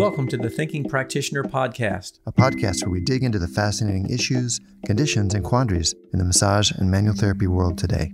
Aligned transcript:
Welcome 0.00 0.28
to 0.28 0.38
the 0.38 0.48
Thinking 0.48 0.88
Practitioner 0.88 1.42
Podcast, 1.42 2.20
a 2.26 2.32
podcast 2.32 2.86
where 2.86 2.90
we 2.90 3.00
dig 3.00 3.22
into 3.22 3.38
the 3.38 3.46
fascinating 3.46 4.08
issues, 4.08 4.58
conditions, 4.86 5.34
and 5.34 5.44
quandaries 5.44 5.94
in 6.14 6.18
the 6.18 6.24
massage 6.24 6.70
and 6.70 6.90
manual 6.90 7.14
therapy 7.14 7.46
world 7.46 7.76
today. 7.76 8.10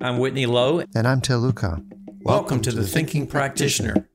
I'm 0.00 0.16
Whitney 0.16 0.46
Lowe. 0.46 0.84
And 0.94 1.06
I'm 1.06 1.20
Til 1.20 1.38
Luchau. 1.38 1.82
Welcome, 1.82 2.22
Welcome 2.22 2.62
to, 2.62 2.70
to, 2.70 2.76
the, 2.76 2.80
the 2.80 2.88
Thinking, 2.88 3.24
Thinking 3.24 3.26
Practitioner. 3.26 3.92
Practitioner. 3.92 4.08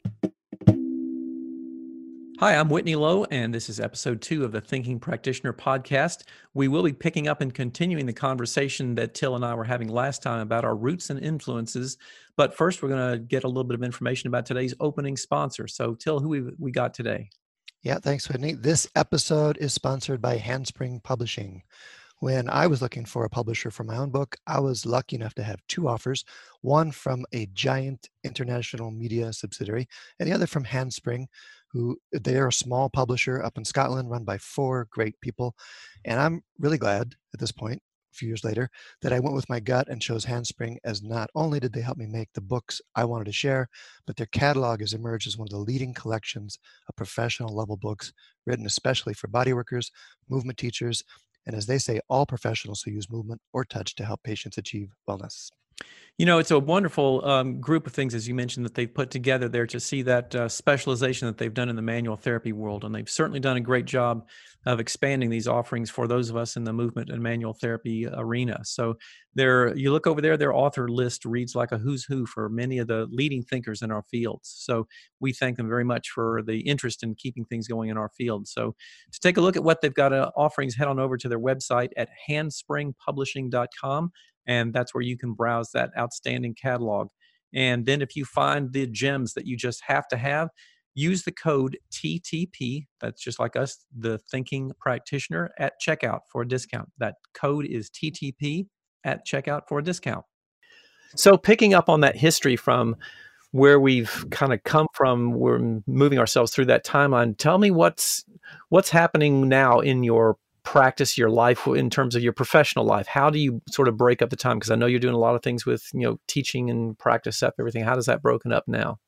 Hi, 2.40 2.56
I'm 2.56 2.70
Whitney 2.70 2.96
Lowe, 2.96 3.26
and 3.26 3.54
this 3.54 3.70
is 3.70 3.80
episode 3.80 4.20
two 4.20 4.44
of 4.44 4.52
the 4.52 4.62
Thinking 4.62 5.00
Practitioner 5.00 5.54
podcast. 5.54 6.24
We 6.56 6.68
will 6.68 6.82
be 6.82 6.94
picking 6.94 7.28
up 7.28 7.40
and 7.40 7.54
continuing 7.54 8.08
the 8.08 8.14
conversation 8.14 8.96
that 8.96 9.14
Til 9.14 9.36
and 9.36 9.46
I 9.46 9.54
were 9.54 9.66
having 9.66 9.88
last 9.88 10.24
time 10.24 10.40
about 10.40 10.66
our 10.66 10.76
roots 10.76 11.12
and 11.12 11.20
influences. 11.20 12.00
But 12.42 12.58
first, 12.58 12.82
we're 12.82 12.90
going 12.90 13.12
to 13.12 13.20
get 13.20 13.44
a 13.44 13.48
little 13.48 13.66
bit 13.66 13.76
of 13.76 13.84
information 13.84 14.28
about 14.28 14.48
today's 14.48 14.74
opening 14.80 15.16
sponsor. 15.16 15.68
So, 15.68 15.94
tell 15.94 16.20
who 16.20 16.28
we, 16.28 16.42
we 16.58 16.72
got 16.72 16.92
today? 16.92 17.30
Yeah, 17.84 18.00
thanks, 18.00 18.28
Whitney. 18.28 18.54
This 18.54 18.88
episode 18.96 19.60
is 19.60 19.76
sponsored 19.76 20.24
by 20.24 20.38
Handspring 20.38 21.02
Publishing. 21.04 21.62
When 22.18 22.50
I 22.50 22.66
was 22.66 22.82
looking 22.82 23.06
for 23.06 23.26
a 23.26 23.30
publisher 23.30 23.70
for 23.70 23.84
my 23.84 23.96
own 23.96 24.10
book, 24.10 24.38
I 24.48 24.60
was 24.60 24.88
lucky 24.88 25.18
enough 25.18 25.36
to 25.36 25.44
have 25.44 25.62
two 25.68 25.88
offers 25.88 26.26
one 26.62 26.92
from 26.92 27.28
a 27.32 27.46
giant 27.54 28.10
international 28.24 28.90
media 28.90 29.32
subsidiary, 29.34 29.88
and 30.20 30.28
the 30.28 30.34
other 30.34 30.48
from 30.48 30.64
Handspring 30.64 31.28
who 31.72 31.96
they're 32.12 32.48
a 32.48 32.52
small 32.52 32.90
publisher 32.90 33.44
up 33.44 33.60
in 33.60 33.66
Scotland 33.66 34.10
run 34.10 34.24
by 34.24 34.40
four 34.40 34.88
great 34.90 35.14
people. 35.22 35.56
And 36.06 36.20
I'm 36.20 36.42
really 36.58 36.80
glad 36.80 37.14
at 37.36 37.40
this 37.40 37.52
point, 37.52 37.84
a 38.12 38.16
few 38.16 38.28
years 38.28 38.44
later, 38.44 38.70
that 39.02 39.14
I 39.14 39.20
went 39.20 39.36
with 39.36 39.50
my 39.50 39.60
gut 39.60 39.88
and 39.90 40.02
chose 40.02 40.26
Handspring 40.26 40.80
as 40.84 41.02
not 41.02 41.30
only 41.36 41.60
did 41.60 41.74
they 41.74 41.82
help 41.82 41.98
me 41.98 42.06
make 42.06 42.30
the 42.34 42.42
books 42.42 42.82
I 42.96 43.06
wanted 43.06 43.26
to 43.26 43.32
share, 43.32 43.70
but 44.06 44.16
their 44.16 44.28
catalog 44.28 44.82
has 44.82 44.94
emerged 44.94 45.28
as 45.28 45.38
one 45.38 45.48
of 45.48 45.52
the 45.52 45.58
leading 45.58 45.94
collections 45.94 46.60
of 46.88 46.96
professional 46.96 47.56
level 47.56 47.78
books 47.78 48.14
written 48.46 48.66
especially 48.66 49.14
for 49.14 49.28
bodyworkers, 49.28 49.92
movement 50.30 50.58
teachers, 50.58 51.04
and 51.46 51.56
as 51.56 51.66
they 51.66 51.78
say, 51.78 52.00
all 52.10 52.26
professionals 52.26 52.84
who 52.84 52.92
use 52.92 53.10
movement 53.10 53.42
or 53.54 53.66
touch 53.66 53.96
to 53.96 54.06
help 54.06 54.22
patients 54.24 54.58
achieve 54.58 54.94
wellness. 55.10 55.50
You 56.18 56.26
know, 56.26 56.38
it's 56.38 56.52
a 56.52 56.60
wonderful 56.60 57.26
um, 57.26 57.60
group 57.60 57.88
of 57.88 57.94
things, 57.94 58.14
as 58.14 58.28
you 58.28 58.36
mentioned, 58.36 58.64
that 58.66 58.76
they've 58.76 58.94
put 58.94 59.10
together 59.10 59.50
there 59.50 59.66
to 59.66 59.80
see 59.80 60.04
that 60.04 60.36
uh, 60.36 60.48
specialization 60.48 61.26
that 61.26 61.38
they've 61.38 61.54
done 61.54 61.68
in 61.68 61.76
the 61.76 61.82
manual 61.82 62.16
therapy 62.16 62.52
world. 62.52 62.84
And 62.84 62.94
they've 62.94 63.10
certainly 63.10 63.40
done 63.40 63.58
a 63.58 63.62
great 63.62 63.86
job 63.86 64.28
of 64.68 64.80
expanding 64.80 65.32
these 65.32 65.48
offerings 65.48 65.90
for 65.90 66.08
those 66.08 66.30
of 66.30 66.38
us 66.38 66.56
in 66.56 66.64
the 66.64 66.74
movement 66.74 67.10
and 67.10 67.24
manual 67.24 67.54
therapy 67.54 68.08
arena. 68.14 68.60
So 68.64 68.98
there, 69.34 69.76
you 69.76 69.92
look 69.92 70.06
over 70.06 70.22
there, 70.22 70.38
their 70.38 70.54
author 70.54 70.88
list 70.88 71.26
reads 71.26 71.56
like 71.56 71.72
a 71.72 71.80
who's 71.80 72.04
who 72.04 72.28
for 72.28 72.50
many 72.50 72.78
of 72.78 72.88
the 72.88 73.08
leading 73.10 73.42
thinkers 73.42 73.82
in 73.82 73.90
our 73.90 74.04
fields. 74.04 74.54
So 74.56 74.86
we 75.20 75.34
thank 75.34 75.58
them 75.58 75.68
very 75.68 75.86
much 75.86 76.10
for 76.10 76.44
the 76.46 76.60
interest 76.60 77.02
in 77.02 77.16
keeping 77.16 77.46
things 77.46 77.68
going 77.68 77.90
in 77.90 77.98
our 77.98 78.10
field. 78.10 78.48
So 78.48 78.76
to 79.12 79.20
take 79.20 79.38
a 79.38 79.42
look 79.42 79.56
at 79.56 79.64
what 79.64 79.82
they've 79.82 79.92
got 79.92 80.14
uh, 80.14 80.30
offerings, 80.38 80.76
head 80.76 80.88
on 80.88 81.00
over 81.00 81.18
to 81.18 81.28
their 81.28 81.40
website 81.40 81.90
at 81.98 82.10
handspringpublishing.com 82.30 84.12
and 84.48 84.74
that's 84.74 84.94
where 84.94 85.04
you 85.04 85.18
can 85.18 85.34
browse 85.34 85.72
that 85.74 85.92
outstanding 85.98 86.56
catalog. 86.56 87.08
And 87.54 87.86
then 87.86 88.02
if 88.02 88.16
you 88.16 88.26
find 88.26 88.72
the 88.72 88.88
gems 88.88 89.34
that 89.34 89.46
you 89.46 89.58
just 89.58 89.82
have 89.88 90.08
to 90.10 90.18
have, 90.18 90.50
use 90.94 91.24
the 91.24 91.32
code 91.32 91.78
TTP, 91.92 92.86
that's 93.00 93.22
just 93.22 93.40
like 93.40 93.56
us, 93.56 93.86
the 93.98 94.20
thinking 94.30 94.72
practitioner, 94.80 95.52
at 95.58 95.74
checkout 95.86 96.22
for 96.32 96.42
a 96.42 96.48
discount. 96.48 96.90
That 96.98 97.16
code 97.34 97.66
is 97.66 97.90
TTP 97.90 98.68
at 99.04 99.26
checkout 99.26 99.62
for 99.68 99.80
a 99.80 99.84
discount. 99.84 100.26
So, 101.16 101.38
picking 101.38 101.74
up 101.74 101.90
on 101.90 102.02
that 102.02 102.16
history 102.16 102.56
from 102.56 102.96
where 103.52 103.80
we've 103.80 104.26
kind 104.32 104.54
of 104.54 104.64
come 104.64 104.88
from, 104.94 105.34
we're 105.34 105.82
moving 105.86 106.20
ourselves 106.20 106.54
through 106.54 106.66
that 106.66 106.86
timeline. 106.86 107.38
Tell 107.38 107.58
me 107.58 107.72
what's 107.72 108.24
what's 108.70 108.90
happening 108.90 109.50
now 109.50 109.80
in 109.80 110.04
your 110.04 110.38
practice 110.64 111.18
your 111.18 111.30
life 111.30 111.66
in 111.68 111.90
terms 111.90 112.16
of 112.16 112.24
your 112.24 112.34
professional 112.34 112.86
life? 112.86 113.08
How 113.08 113.30
do 113.30 113.40
you 113.40 113.62
sort 113.70 113.88
of 113.88 113.98
break 113.98 114.22
up 114.22 114.30
the 114.30 114.36
time? 114.36 114.58
Because 114.58 114.72
i 114.72 114.76
know 114.76 114.86
you're 114.86 115.00
doing 115.00 115.16
a 115.16 115.20
lot 115.20 115.36
of 115.36 115.44
things 115.44 115.66
with 115.66 115.84
you 115.94 116.02
know 116.02 116.20
teaching 116.28 116.70
and 116.70 116.98
practice 116.98 117.38
stuff 117.38 117.54
everything. 117.60 117.84
How 117.84 117.96
does 117.96 118.06
that 118.06 118.22
broken 118.22 118.52
up 118.52 118.66
now? 118.68 119.00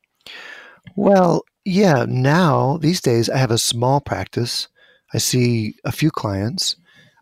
Well 0.96 1.44
yeah 1.66 2.06
now 2.10 2.78
these 2.82 3.00
days 3.00 3.30
i 3.30 3.38
have 3.38 3.52
a 3.52 3.58
small 3.58 4.02
practice. 4.02 4.68
I 5.14 5.18
see 5.20 5.76
a 5.86 5.92
few 5.92 6.12
clients. 6.12 6.76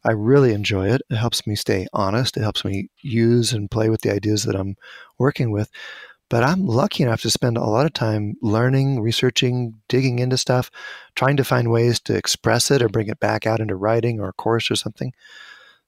I 0.04 0.14
really 0.14 0.54
enjoy 0.54 0.88
it. 0.88 1.02
It 1.12 1.18
helps 1.18 1.46
me 1.46 1.56
stay 1.56 1.86
honest. 1.94 2.38
It 2.38 2.42
helps 2.42 2.66
me 2.66 2.90
use 3.04 3.54
and 3.54 3.70
play 3.70 3.90
with 3.90 4.02
the 4.02 4.14
ideas 4.14 4.44
that 4.44 4.56
i'm 4.56 4.76
working 5.20 5.52
with 5.52 5.70
but 6.32 6.46
I'm 6.46 6.66
lucky 6.66 7.04
enough 7.04 7.24
to 7.24 7.30
spend 7.30 7.58
a 7.58 7.66
lot 7.66 7.86
of 7.86 7.92
time 7.92 8.38
learning, 8.42 9.02
researching, 9.02 9.74
digging 9.90 10.20
into 10.20 10.38
stuff, 10.38 10.72
trying 11.14 11.36
to 11.36 11.44
find 11.44 11.70
ways 11.70 12.00
to 12.02 12.16
express 12.16 12.72
it 12.72 12.82
or 12.82 12.88
bring 12.88 13.10
it 13.10 13.20
back 13.20 13.46
out 13.46 13.60
into 13.60 13.76
writing 13.76 14.22
or 14.22 14.30
a 14.30 14.34
course 14.34 14.72
or 14.72 14.78
something. 14.78 15.12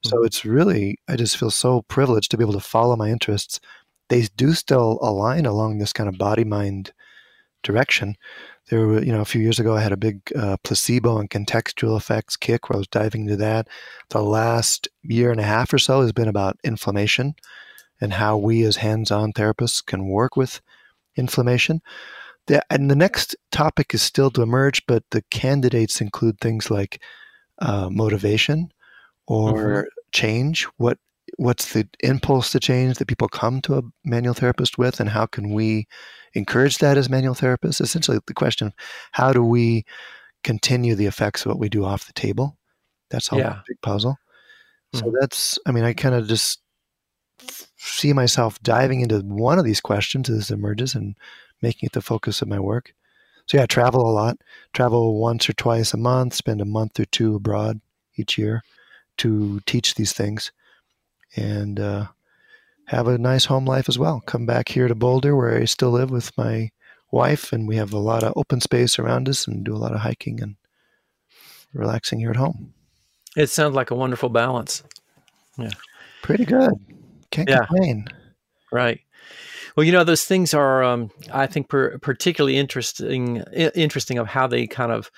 So 0.03 0.17
mm-hmm. 0.17 0.25
it's 0.25 0.43
really, 0.43 0.99
I 1.07 1.15
just 1.15 1.37
feel 1.37 1.49
so 1.49 1.83
privileged 1.83 2.29
to 2.31 2.37
be 2.37 2.43
able 2.43 2.51
to 2.51 2.59
follow 2.59 2.97
my 2.97 3.09
interests. 3.09 3.61
They 4.09 4.23
do 4.35 4.51
still 4.51 4.99
align 5.01 5.45
along 5.45 5.77
this 5.77 5.93
kind 5.93 6.09
of 6.09 6.17
body 6.17 6.43
mind 6.43 6.91
direction. 7.63 8.17
There 8.69 8.85
were, 8.85 9.01
you 9.01 9.13
know, 9.13 9.21
a 9.21 9.25
few 9.25 9.39
years 9.41 9.59
ago, 9.59 9.77
I 9.77 9.81
had 9.81 9.93
a 9.93 9.97
big 9.97 10.19
uh, 10.35 10.57
placebo 10.65 11.19
and 11.19 11.29
contextual 11.29 11.95
effects 11.95 12.35
kick 12.35 12.69
where 12.69 12.75
I 12.75 12.79
was 12.79 12.87
diving 12.89 13.21
into 13.21 13.37
that. 13.37 13.69
The 14.09 14.21
last 14.21 14.89
year 15.03 15.31
and 15.31 15.39
a 15.39 15.43
half 15.43 15.71
or 15.71 15.77
so 15.77 16.01
has 16.01 16.11
been 16.11 16.27
about 16.27 16.57
inflammation 16.65 17.35
and 18.03 18.11
how 18.11 18.35
we 18.35 18.63
as 18.63 18.75
hands-on 18.75 19.31
therapists 19.31 19.83
can 19.83 20.09
work 20.09 20.35
with 20.35 20.59
inflammation. 21.15 21.81
The, 22.47 22.61
and 22.69 22.91
the 22.91 22.97
next 22.97 23.33
topic 23.49 23.93
is 23.93 24.01
still 24.01 24.29
to 24.31 24.41
emerge, 24.41 24.85
but 24.85 25.03
the 25.11 25.23
candidates 25.31 26.01
include 26.01 26.37
things 26.41 26.69
like 26.69 27.01
uh, 27.59 27.89
motivation 27.89 28.73
or 29.25 29.53
mm-hmm. 29.53 29.87
change. 30.11 30.65
What 30.75 30.97
what's 31.37 31.71
the 31.71 31.87
impulse 32.01 32.51
to 32.51 32.59
change 32.59 32.97
that 32.97 33.07
people 33.07 33.29
come 33.29 33.61
to 33.61 33.77
a 33.77 33.83
manual 34.03 34.33
therapist 34.33 34.77
with, 34.77 34.99
and 34.99 35.09
how 35.09 35.25
can 35.25 35.53
we 35.53 35.87
encourage 36.33 36.79
that 36.79 36.97
as 36.97 37.09
manual 37.09 37.35
therapists? 37.35 37.79
Essentially, 37.79 38.19
the 38.27 38.33
question: 38.33 38.73
How 39.13 39.31
do 39.31 39.41
we 39.41 39.85
continue 40.43 40.95
the 40.95 41.05
effects 41.05 41.45
of 41.45 41.51
what 41.51 41.59
we 41.59 41.69
do 41.69 41.85
off 41.85 42.07
the 42.07 42.13
table? 42.13 42.57
That's 43.09 43.31
all 43.31 43.39
yeah. 43.39 43.59
a 43.59 43.63
big 43.65 43.79
puzzle. 43.81 44.17
Mm-hmm. 44.93 44.99
So 44.99 45.13
that's, 45.17 45.57
I 45.65 45.71
mean, 45.71 45.85
I 45.85 45.93
kind 45.93 46.15
of 46.15 46.27
just 46.27 46.62
see 47.77 48.13
myself 48.13 48.61
diving 48.61 49.01
into 49.01 49.19
one 49.19 49.59
of 49.59 49.65
these 49.65 49.81
questions 49.81 50.29
as 50.29 50.49
it 50.49 50.53
emerges 50.53 50.95
and 50.95 51.15
making 51.61 51.87
it 51.87 51.93
the 51.93 52.01
focus 52.01 52.41
of 52.41 52.47
my 52.47 52.59
work. 52.59 52.93
So 53.45 53.57
yeah, 53.57 53.63
I 53.63 53.67
travel 53.67 54.09
a 54.09 54.11
lot. 54.11 54.37
Travel 54.73 55.19
once 55.19 55.49
or 55.49 55.53
twice 55.53 55.93
a 55.93 55.97
month. 55.97 56.33
Spend 56.33 56.61
a 56.61 56.65
month 56.65 56.99
or 56.99 57.05
two 57.05 57.35
abroad 57.35 57.81
each 58.15 58.37
year 58.37 58.63
to 59.17 59.59
teach 59.65 59.95
these 59.95 60.13
things, 60.13 60.51
and 61.35 61.79
uh, 61.79 62.07
have 62.85 63.07
a 63.07 63.17
nice 63.17 63.45
home 63.45 63.65
life 63.65 63.89
as 63.89 63.99
well. 63.99 64.21
Come 64.25 64.45
back 64.45 64.69
here 64.69 64.87
to 64.87 64.95
Boulder, 64.95 65.35
where 65.35 65.57
I 65.57 65.65
still 65.65 65.91
live 65.91 66.09
with 66.09 66.35
my 66.37 66.71
wife, 67.11 67.53
and 67.53 67.67
we 67.67 67.75
have 67.75 67.93
a 67.93 67.99
lot 67.99 68.23
of 68.23 68.33
open 68.35 68.59
space 68.61 68.97
around 68.97 69.29
us, 69.29 69.47
and 69.47 69.63
do 69.63 69.75
a 69.75 69.77
lot 69.77 69.93
of 69.93 69.99
hiking 69.99 70.41
and 70.41 70.55
relaxing 71.73 72.19
here 72.19 72.31
at 72.31 72.37
home. 72.37 72.73
It 73.35 73.49
sounds 73.49 73.75
like 73.75 73.91
a 73.91 73.95
wonderful 73.95 74.29
balance. 74.29 74.83
Yeah, 75.57 75.71
pretty 76.21 76.45
good. 76.45 76.73
Can't 77.33 77.49
yeah. 77.49 77.65
complain. 77.65 78.05
Right. 78.71 79.01
Well, 79.75 79.83
you 79.83 79.91
know, 79.91 80.03
those 80.03 80.23
things 80.23 80.53
are, 80.53 80.83
um, 80.83 81.09
I 81.33 81.47
think, 81.47 81.67
per- 81.67 81.97
particularly 81.97 82.57
interesting. 82.57 83.37
Interesting 83.75 84.19
of 84.19 84.27
how 84.27 84.45
they 84.45 84.67
kind 84.67 84.91
of, 84.91 85.09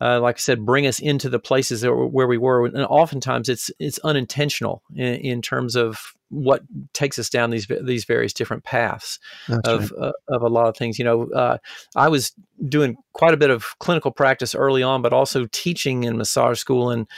uh, 0.00 0.20
like 0.20 0.36
I 0.36 0.38
said, 0.38 0.64
bring 0.64 0.86
us 0.86 1.00
into 1.00 1.28
the 1.28 1.40
places 1.40 1.84
where 1.84 2.28
we 2.28 2.38
were. 2.38 2.66
And 2.66 2.86
oftentimes, 2.86 3.48
it's 3.48 3.68
it's 3.80 3.98
unintentional 4.04 4.82
in, 4.94 5.14
in 5.16 5.42
terms 5.42 5.74
of 5.74 6.14
what 6.28 6.62
takes 6.92 7.18
us 7.18 7.28
down 7.28 7.50
these 7.50 7.66
these 7.82 8.04
various 8.04 8.32
different 8.32 8.62
paths 8.62 9.18
That's 9.48 9.68
of 9.68 9.92
right. 9.92 10.08
uh, 10.08 10.12
of 10.28 10.42
a 10.42 10.48
lot 10.48 10.68
of 10.68 10.76
things. 10.76 11.00
You 11.00 11.04
know, 11.04 11.28
uh, 11.34 11.58
I 11.96 12.08
was 12.08 12.32
doing 12.68 12.96
quite 13.12 13.34
a 13.34 13.38
bit 13.38 13.50
of 13.50 13.76
clinical 13.80 14.12
practice 14.12 14.54
early 14.54 14.84
on, 14.84 15.02
but 15.02 15.12
also 15.12 15.46
teaching 15.50 16.04
in 16.04 16.16
massage 16.16 16.60
school 16.60 16.90
and 16.90 17.08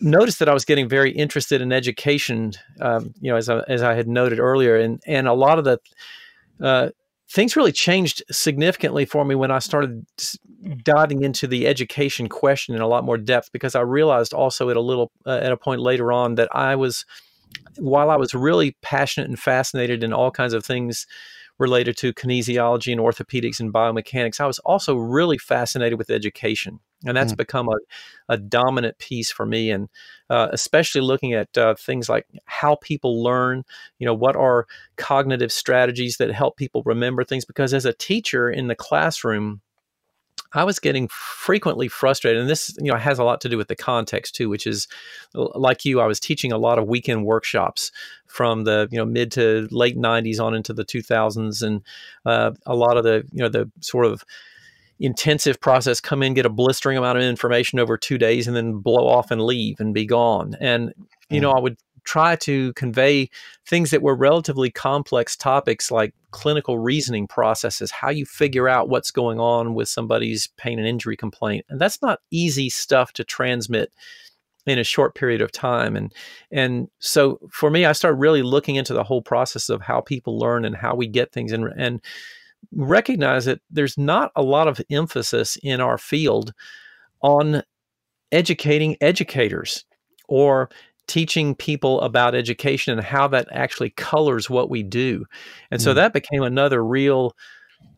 noticed 0.00 0.38
that 0.38 0.48
I 0.48 0.54
was 0.54 0.64
getting 0.64 0.88
very 0.88 1.10
interested 1.10 1.60
in 1.60 1.72
education, 1.72 2.52
um, 2.80 3.14
you 3.20 3.30
know, 3.30 3.36
as 3.36 3.48
I, 3.48 3.60
as 3.68 3.82
I 3.82 3.94
had 3.94 4.08
noted 4.08 4.38
earlier, 4.38 4.76
and 4.76 5.02
and 5.06 5.28
a 5.28 5.32
lot 5.32 5.58
of 5.58 5.64
the 5.64 5.78
uh, 6.60 6.90
things 7.28 7.56
really 7.56 7.72
changed 7.72 8.22
significantly 8.30 9.04
for 9.04 9.24
me 9.24 9.34
when 9.34 9.50
I 9.50 9.60
started 9.60 10.04
diving 10.82 11.22
into 11.22 11.46
the 11.46 11.66
education 11.66 12.28
question 12.28 12.74
in 12.74 12.80
a 12.80 12.88
lot 12.88 13.04
more 13.04 13.16
depth 13.16 13.52
because 13.52 13.74
I 13.74 13.80
realized 13.80 14.34
also 14.34 14.68
at 14.68 14.76
a 14.76 14.80
little 14.80 15.12
uh, 15.26 15.38
at 15.42 15.52
a 15.52 15.56
point 15.56 15.80
later 15.80 16.12
on 16.12 16.34
that 16.34 16.54
I 16.54 16.76
was 16.76 17.04
while 17.78 18.10
I 18.10 18.16
was 18.16 18.34
really 18.34 18.76
passionate 18.82 19.28
and 19.28 19.38
fascinated 19.38 20.04
in 20.04 20.12
all 20.12 20.30
kinds 20.30 20.52
of 20.52 20.64
things 20.64 21.06
related 21.58 21.96
to 21.98 22.12
kinesiology 22.12 22.90
and 22.90 23.00
orthopedics 23.00 23.60
and 23.60 23.72
biomechanics, 23.72 24.40
I 24.40 24.46
was 24.46 24.58
also 24.60 24.96
really 24.96 25.36
fascinated 25.36 25.98
with 25.98 26.10
education 26.10 26.80
and 27.06 27.16
that's 27.16 27.32
mm. 27.32 27.38
become 27.38 27.68
a, 27.68 27.76
a 28.28 28.36
dominant 28.36 28.98
piece 28.98 29.30
for 29.30 29.46
me 29.46 29.70
and 29.70 29.88
uh, 30.28 30.48
especially 30.52 31.00
looking 31.00 31.32
at 31.32 31.56
uh, 31.56 31.74
things 31.74 32.08
like 32.08 32.26
how 32.44 32.76
people 32.76 33.22
learn 33.22 33.64
you 33.98 34.06
know 34.06 34.14
what 34.14 34.36
are 34.36 34.66
cognitive 34.96 35.52
strategies 35.52 36.18
that 36.18 36.30
help 36.30 36.56
people 36.56 36.82
remember 36.84 37.24
things 37.24 37.44
because 37.44 37.72
as 37.72 37.84
a 37.84 37.92
teacher 37.92 38.50
in 38.50 38.68
the 38.68 38.74
classroom 38.74 39.60
I 40.52 40.64
was 40.64 40.80
getting 40.80 41.06
frequently 41.08 41.86
frustrated, 41.86 42.40
and 42.40 42.50
this 42.50 42.76
you 42.78 42.90
know 42.90 42.96
has 42.96 43.18
a 43.18 43.24
lot 43.24 43.40
to 43.42 43.48
do 43.48 43.56
with 43.56 43.68
the 43.68 43.76
context 43.76 44.34
too, 44.34 44.48
which 44.48 44.66
is 44.66 44.88
like 45.34 45.84
you, 45.84 46.00
I 46.00 46.06
was 46.06 46.18
teaching 46.18 46.50
a 46.50 46.58
lot 46.58 46.78
of 46.78 46.88
weekend 46.88 47.24
workshops 47.24 47.92
from 48.26 48.64
the 48.64 48.88
you 48.90 48.98
know 48.98 49.04
mid 49.04 49.30
to 49.32 49.68
late 49.70 49.96
'90s 49.96 50.40
on 50.40 50.54
into 50.54 50.72
the 50.72 50.84
2000s, 50.84 51.62
and 51.62 51.82
uh, 52.26 52.50
a 52.66 52.74
lot 52.74 52.96
of 52.96 53.04
the 53.04 53.24
you 53.32 53.42
know 53.42 53.48
the 53.48 53.70
sort 53.80 54.06
of 54.06 54.24
intensive 55.00 55.60
process 55.60 56.00
come 56.00 56.22
in 56.22 56.34
get 56.34 56.46
a 56.46 56.50
blistering 56.50 56.98
amount 56.98 57.18
of 57.18 57.24
information 57.24 57.78
over 57.78 57.96
two 57.96 58.18
days 58.18 58.46
and 58.46 58.54
then 58.54 58.74
blow 58.74 59.08
off 59.08 59.30
and 59.30 59.42
leave 59.42 59.80
and 59.80 59.94
be 59.94 60.04
gone. 60.04 60.54
And 60.60 60.92
you 61.30 61.38
hmm. 61.38 61.42
know 61.42 61.52
i 61.52 61.58
would 61.58 61.76
try 62.04 62.36
to 62.36 62.72
convey 62.74 63.28
things 63.66 63.90
that 63.90 64.02
were 64.02 64.14
relatively 64.14 64.70
complex 64.70 65.36
topics 65.36 65.90
like 65.90 66.14
clinical 66.30 66.78
reasoning 66.78 67.26
processes, 67.26 67.90
how 67.90 68.10
you 68.10 68.24
figure 68.24 68.68
out 68.68 68.88
what's 68.88 69.10
going 69.10 69.38
on 69.38 69.74
with 69.74 69.88
somebody's 69.88 70.48
pain 70.56 70.78
and 70.78 70.88
injury 70.88 71.16
complaint. 71.16 71.66
And 71.68 71.80
that's 71.80 72.00
not 72.02 72.20
easy 72.30 72.70
stuff 72.70 73.12
to 73.14 73.24
transmit 73.24 73.92
in 74.66 74.78
a 74.78 74.84
short 74.84 75.14
period 75.14 75.40
of 75.40 75.52
time. 75.52 75.96
And 75.96 76.12
and 76.50 76.88
so 76.98 77.38
for 77.50 77.70
me 77.70 77.84
I 77.84 77.92
started 77.92 78.16
really 78.16 78.42
looking 78.42 78.76
into 78.76 78.94
the 78.94 79.04
whole 79.04 79.22
process 79.22 79.68
of 79.68 79.82
how 79.82 80.00
people 80.00 80.38
learn 80.38 80.64
and 80.64 80.76
how 80.76 80.94
we 80.94 81.06
get 81.06 81.32
things 81.32 81.52
and 81.52 81.72
and 81.76 82.00
recognize 82.72 83.44
that 83.44 83.60
there's 83.70 83.98
not 83.98 84.32
a 84.36 84.42
lot 84.42 84.68
of 84.68 84.80
emphasis 84.90 85.56
in 85.62 85.80
our 85.80 85.98
field 85.98 86.52
on 87.22 87.62
educating 88.32 88.96
educators 89.00 89.84
or 90.28 90.70
teaching 91.06 91.56
people 91.56 92.00
about 92.02 92.34
education 92.36 92.92
and 92.96 93.04
how 93.04 93.26
that 93.26 93.48
actually 93.50 93.90
colors 93.90 94.48
what 94.48 94.70
we 94.70 94.82
do. 94.82 95.26
And 95.70 95.82
so 95.82 95.92
mm. 95.92 95.96
that 95.96 96.12
became 96.12 96.42
another 96.42 96.84
real 96.84 97.34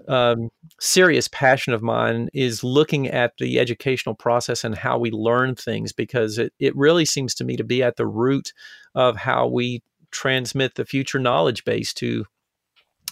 um, 0.09 0.49
serious 0.81 1.29
passion 1.29 1.73
of 1.73 1.83
mine 1.83 2.29
is 2.33 2.65
looking 2.65 3.09
at 3.09 3.33
the 3.39 3.61
educational 3.61 4.15
process 4.15 4.65
and 4.65 4.77
how 4.77 4.99
we 4.99 5.11
learn 5.11 5.55
things 5.55 5.93
because 5.93 6.39
it, 6.39 6.53
it 6.59 6.75
really 6.75 7.05
seems 7.05 7.35
to 7.35 7.45
me 7.45 7.57
to 7.57 7.65
be 7.65 7.83
at 7.83 7.97
the 7.97 8.07
root 8.07 8.53
of 8.95 9.17
how 9.17 9.47
we 9.47 9.83
transmit 10.11 10.75
the 10.75 10.85
future 10.85 11.19
knowledge 11.19 11.65
base 11.65 11.93
to 11.95 12.25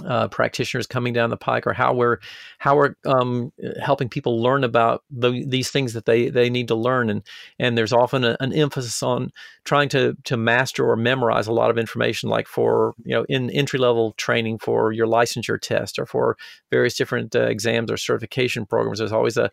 uh, 0.06 0.28
practitioners 0.28 0.86
coming 0.86 1.12
down 1.12 1.30
the 1.30 1.36
pike, 1.36 1.66
or 1.66 1.72
how 1.72 1.94
we're 1.94 2.18
how 2.58 2.76
we're 2.76 2.94
um, 3.06 3.52
helping 3.82 4.08
people 4.08 4.42
learn 4.42 4.64
about 4.64 5.02
the, 5.10 5.44
these 5.46 5.70
things 5.70 5.92
that 5.92 6.06
they 6.06 6.28
they 6.28 6.50
need 6.50 6.68
to 6.68 6.74
learn, 6.74 7.10
and 7.10 7.22
and 7.58 7.78
there's 7.78 7.92
often 7.92 8.24
a, 8.24 8.36
an 8.40 8.52
emphasis 8.52 9.02
on 9.02 9.32
trying 9.64 9.88
to 9.88 10.16
to 10.24 10.36
master 10.36 10.88
or 10.88 10.96
memorize 10.96 11.46
a 11.46 11.52
lot 11.52 11.70
of 11.70 11.78
information, 11.78 12.28
like 12.28 12.46
for 12.46 12.94
you 13.04 13.14
know 13.14 13.24
in 13.28 13.50
entry 13.50 13.78
level 13.78 14.12
training 14.12 14.58
for 14.58 14.92
your 14.92 15.06
licensure 15.06 15.60
test 15.60 15.98
or 15.98 16.06
for 16.06 16.36
various 16.70 16.96
different 16.96 17.34
uh, 17.34 17.42
exams 17.42 17.90
or 17.90 17.96
certification 17.96 18.66
programs. 18.66 18.98
There's 18.98 19.12
always 19.12 19.36
a 19.36 19.50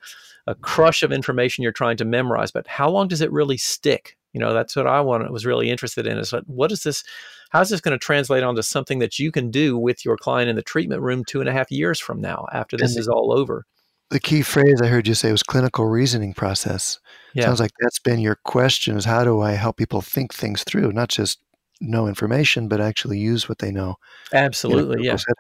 a 0.48 0.56
crush 0.56 1.04
of 1.04 1.12
information 1.12 1.62
you're 1.62 1.72
trying 1.72 1.98
to 1.98 2.06
memorize, 2.06 2.52
but 2.52 2.68
how 2.68 2.90
long 2.90 3.08
does 3.08 3.22
it 3.22 3.32
really 3.32 3.58
stick? 3.58 4.17
You 4.34 4.42
know, 4.42 4.54
that's 4.54 4.76
what 4.76 4.88
I 4.88 5.02
want, 5.02 5.32
was 5.32 5.46
really 5.46 5.70
interested 5.70 6.06
in 6.06 6.18
is 6.18 6.34
like, 6.34 6.44
what 6.46 6.72
is 6.72 6.84
this, 6.84 7.04
how's 7.50 7.70
this 7.70 7.82
going 7.82 7.98
to 7.98 8.06
translate 8.06 8.44
onto 8.44 8.62
something 8.62 9.00
that 9.00 9.18
you 9.18 9.32
can 9.32 9.50
do 9.50 9.78
with 9.78 10.06
your 10.06 10.18
client 10.18 10.50
in 10.50 10.56
the 10.56 10.62
treatment 10.62 11.02
room 11.02 11.24
two 11.26 11.40
and 11.40 11.50
a 11.50 11.54
half 11.54 11.72
years 11.72 12.00
from 12.00 12.22
now 12.22 12.46
after 12.52 12.78
this 12.78 12.94
the, 12.94 13.00
is 13.00 13.08
all 13.08 13.32
over? 13.32 13.66
The 14.10 14.20
key 14.20 14.42
phrase 14.42 14.82
I 14.82 14.88
heard 14.88 15.08
you 15.08 15.16
say 15.16 15.32
was 15.32 15.44
clinical 15.44 15.86
reasoning 15.86 16.34
process. 16.34 17.00
Yeah. 17.34 17.46
Sounds 17.46 17.60
like 17.60 17.72
that's 17.80 18.00
been 18.00 18.20
your 18.20 18.38
question 18.44 18.96
is 18.98 19.06
how 19.06 19.24
do 19.24 19.42
I 19.42 19.52
help 19.52 19.78
people 19.78 20.02
think 20.02 20.34
things 20.34 20.64
through, 20.64 20.92
not 20.92 21.10
just 21.10 21.40
know 21.82 22.08
information, 22.08 22.68
but 22.68 22.82
actually 22.82 23.20
use 23.20 23.50
what 23.50 23.60
they 23.60 23.72
know. 23.72 23.96
Absolutely. 24.34 25.06
Yeah. 25.06 25.16
Setting. 25.16 25.36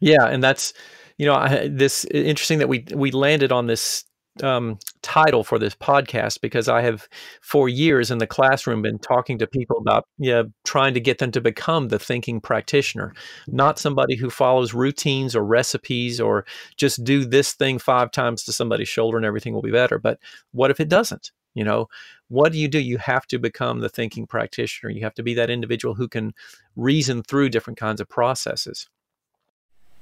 Yeah. 0.00 0.26
And 0.26 0.42
that's, 0.42 0.72
you 1.16 1.26
know, 1.26 1.34
I, 1.34 1.68
this 1.68 2.04
interesting 2.06 2.58
that 2.58 2.68
we, 2.68 2.84
we 2.94 3.12
landed 3.12 3.52
on 3.52 3.66
this 3.66 4.04
um, 4.42 4.78
title 5.02 5.44
for 5.44 5.58
this 5.58 5.74
podcast 5.74 6.40
because 6.40 6.68
I 6.68 6.82
have 6.82 7.08
for 7.40 7.68
years 7.68 8.10
in 8.10 8.18
the 8.18 8.26
classroom 8.26 8.82
been 8.82 8.98
talking 8.98 9.38
to 9.38 9.46
people 9.46 9.78
about 9.78 10.04
yeah, 10.18 10.44
trying 10.64 10.94
to 10.94 11.00
get 11.00 11.18
them 11.18 11.30
to 11.32 11.40
become 11.40 11.88
the 11.88 11.98
thinking 11.98 12.40
practitioner, 12.40 13.14
not 13.48 13.78
somebody 13.78 14.16
who 14.16 14.30
follows 14.30 14.74
routines 14.74 15.36
or 15.36 15.44
recipes 15.44 16.20
or 16.20 16.44
just 16.76 17.04
do 17.04 17.24
this 17.24 17.52
thing 17.52 17.78
five 17.78 18.10
times 18.10 18.44
to 18.44 18.52
somebody's 18.52 18.88
shoulder 18.88 19.16
and 19.16 19.26
everything 19.26 19.54
will 19.54 19.62
be 19.62 19.70
better. 19.70 19.98
But 19.98 20.18
what 20.52 20.70
if 20.70 20.80
it 20.80 20.88
doesn't? 20.88 21.32
You 21.54 21.64
know, 21.64 21.88
what 22.28 22.52
do 22.52 22.58
you 22.58 22.68
do? 22.68 22.78
You 22.78 22.98
have 22.98 23.26
to 23.26 23.38
become 23.38 23.80
the 23.80 23.90
thinking 23.90 24.26
practitioner. 24.26 24.90
You 24.90 25.02
have 25.04 25.14
to 25.14 25.22
be 25.22 25.34
that 25.34 25.50
individual 25.50 25.94
who 25.94 26.08
can 26.08 26.32
reason 26.76 27.22
through 27.22 27.50
different 27.50 27.78
kinds 27.78 28.00
of 28.00 28.08
processes. 28.08 28.88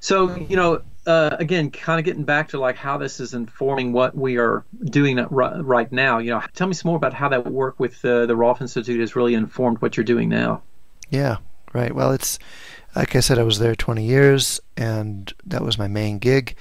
So, 0.00 0.34
you 0.34 0.56
know, 0.56 0.82
uh, 1.06 1.36
again, 1.38 1.70
kind 1.70 1.98
of 1.98 2.04
getting 2.04 2.24
back 2.24 2.48
to 2.48 2.58
like 2.58 2.76
how 2.76 2.98
this 2.98 3.20
is 3.20 3.34
informing 3.34 3.92
what 3.92 4.16
we 4.16 4.38
are 4.38 4.64
doing 4.84 5.16
right 5.16 5.90
now. 5.92 6.18
You 6.18 6.30
know, 6.30 6.42
tell 6.54 6.66
me 6.66 6.74
some 6.74 6.88
more 6.88 6.96
about 6.96 7.12
how 7.14 7.28
that 7.28 7.46
work 7.46 7.78
with 7.78 8.04
uh, 8.04 8.26
the 8.26 8.36
Rolf 8.36 8.60
Institute 8.60 9.00
has 9.00 9.14
really 9.14 9.34
informed 9.34 9.80
what 9.82 9.96
you're 9.96 10.04
doing 10.04 10.28
now. 10.28 10.62
Yeah, 11.10 11.38
right. 11.72 11.94
Well, 11.94 12.12
it's 12.12 12.38
like 12.96 13.14
I 13.14 13.20
said, 13.20 13.38
I 13.38 13.44
was 13.44 13.58
there 13.58 13.74
20 13.74 14.04
years, 14.04 14.60
and 14.76 15.32
that 15.46 15.62
was 15.62 15.78
my 15.78 15.88
main 15.88 16.18
gig. 16.18 16.56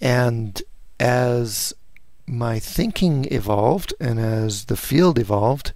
And 0.00 0.60
as 0.98 1.74
my 2.26 2.58
thinking 2.58 3.26
evolved, 3.30 3.92
and 4.00 4.18
as 4.18 4.66
the 4.66 4.76
field 4.76 5.18
evolved, 5.18 5.72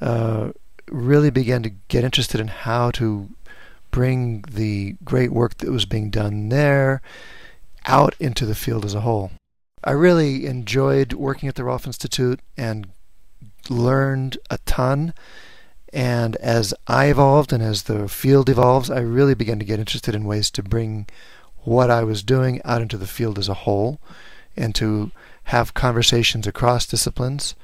uh, 0.00 0.50
really 0.88 1.30
began 1.30 1.62
to 1.62 1.70
get 1.88 2.04
interested 2.04 2.40
in 2.40 2.48
how 2.48 2.90
to 2.92 3.28
bring 3.96 4.44
the 4.50 4.94
great 5.06 5.32
work 5.32 5.56
that 5.56 5.70
was 5.70 5.86
being 5.86 6.10
done 6.10 6.50
there 6.50 7.00
out 7.86 8.14
into 8.20 8.44
the 8.44 8.54
field 8.54 8.84
as 8.84 8.92
a 8.92 9.00
whole. 9.00 9.30
I 9.82 9.92
really 9.92 10.44
enjoyed 10.44 11.14
working 11.14 11.48
at 11.48 11.54
the 11.54 11.64
Rolf 11.64 11.86
Institute 11.86 12.40
and 12.58 12.88
learned 13.70 14.36
a 14.50 14.58
ton. 14.66 15.14
And 15.94 16.36
as 16.36 16.74
I 16.86 17.06
evolved 17.06 17.54
and 17.54 17.62
as 17.62 17.84
the 17.84 18.06
field 18.06 18.50
evolves, 18.50 18.90
I 18.90 19.00
really 19.00 19.32
began 19.32 19.58
to 19.60 19.64
get 19.64 19.80
interested 19.80 20.14
in 20.14 20.26
ways 20.26 20.50
to 20.50 20.62
bring 20.62 21.06
what 21.64 21.90
I 21.90 22.04
was 22.04 22.22
doing 22.22 22.60
out 22.66 22.82
into 22.82 22.98
the 22.98 23.06
field 23.06 23.38
as 23.38 23.48
a 23.48 23.62
whole 23.64 23.98
and 24.58 24.74
to 24.74 25.10
have 25.44 25.72
conversations 25.72 26.46
across 26.46 26.84
disciplines 26.84 27.54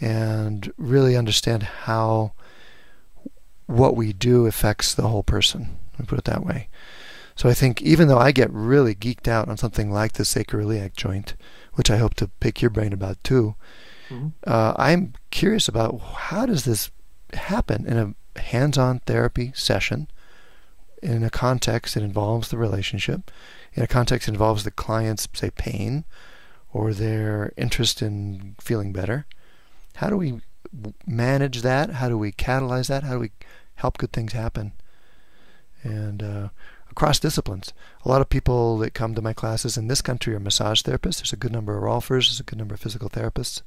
and 0.00 0.72
really 0.78 1.16
understand 1.16 1.64
how 1.64 2.30
what 3.66 3.96
we 3.96 4.12
do 4.12 4.46
affects 4.46 4.94
the 4.94 5.08
whole 5.08 5.22
person. 5.22 5.78
Let 5.92 6.00
me 6.00 6.06
put 6.06 6.18
it 6.18 6.24
that 6.24 6.44
way. 6.44 6.68
So 7.36 7.48
I 7.48 7.54
think 7.54 7.82
even 7.82 8.08
though 8.08 8.18
I 8.18 8.32
get 8.32 8.52
really 8.52 8.94
geeked 8.94 9.26
out 9.26 9.48
on 9.48 9.56
something 9.56 9.90
like 9.90 10.12
the 10.12 10.22
sacroiliac 10.22 10.94
joint, 10.94 11.34
which 11.74 11.90
I 11.90 11.96
hope 11.96 12.14
to 12.14 12.28
pick 12.28 12.62
your 12.62 12.70
brain 12.70 12.92
about 12.92 13.22
too, 13.24 13.56
mm-hmm. 14.08 14.28
uh, 14.46 14.74
I'm 14.76 15.14
curious 15.30 15.66
about 15.66 15.98
how 15.98 16.46
does 16.46 16.64
this 16.64 16.90
happen 17.32 17.86
in 17.86 17.96
a 17.98 18.40
hands-on 18.40 19.00
therapy 19.00 19.52
session, 19.54 20.08
in 21.02 21.24
a 21.24 21.30
context 21.30 21.94
that 21.94 22.02
involves 22.02 22.48
the 22.48 22.58
relationship, 22.58 23.30
in 23.74 23.82
a 23.82 23.88
context 23.88 24.26
that 24.26 24.32
involves 24.32 24.64
the 24.64 24.70
client's 24.70 25.28
say 25.34 25.50
pain, 25.50 26.04
or 26.72 26.92
their 26.92 27.52
interest 27.56 28.00
in 28.00 28.54
feeling 28.60 28.92
better. 28.92 29.26
How 29.96 30.08
do 30.08 30.16
we 30.16 30.40
manage 31.06 31.62
that? 31.62 31.90
How 31.90 32.08
do 32.08 32.18
we 32.18 32.32
catalyze 32.32 32.88
that? 32.88 33.04
How 33.04 33.14
do 33.14 33.20
we 33.20 33.30
help 33.76 33.98
good 33.98 34.12
things 34.12 34.32
happen? 34.32 34.72
And 35.82 36.22
uh, 36.22 36.48
across 36.90 37.18
disciplines, 37.18 37.72
a 38.04 38.08
lot 38.08 38.20
of 38.20 38.28
people 38.28 38.78
that 38.78 38.94
come 38.94 39.14
to 39.14 39.22
my 39.22 39.32
classes 39.32 39.76
in 39.76 39.88
this 39.88 40.00
country 40.00 40.34
are 40.34 40.40
massage 40.40 40.82
therapists. 40.82 41.18
There's 41.18 41.32
a 41.32 41.36
good 41.36 41.52
number 41.52 41.76
of 41.76 41.82
Rolfers. 41.82 42.26
There's 42.26 42.40
a 42.40 42.44
good 42.44 42.58
number 42.58 42.74
of 42.74 42.80
physical 42.80 43.10
therapists. 43.10 43.62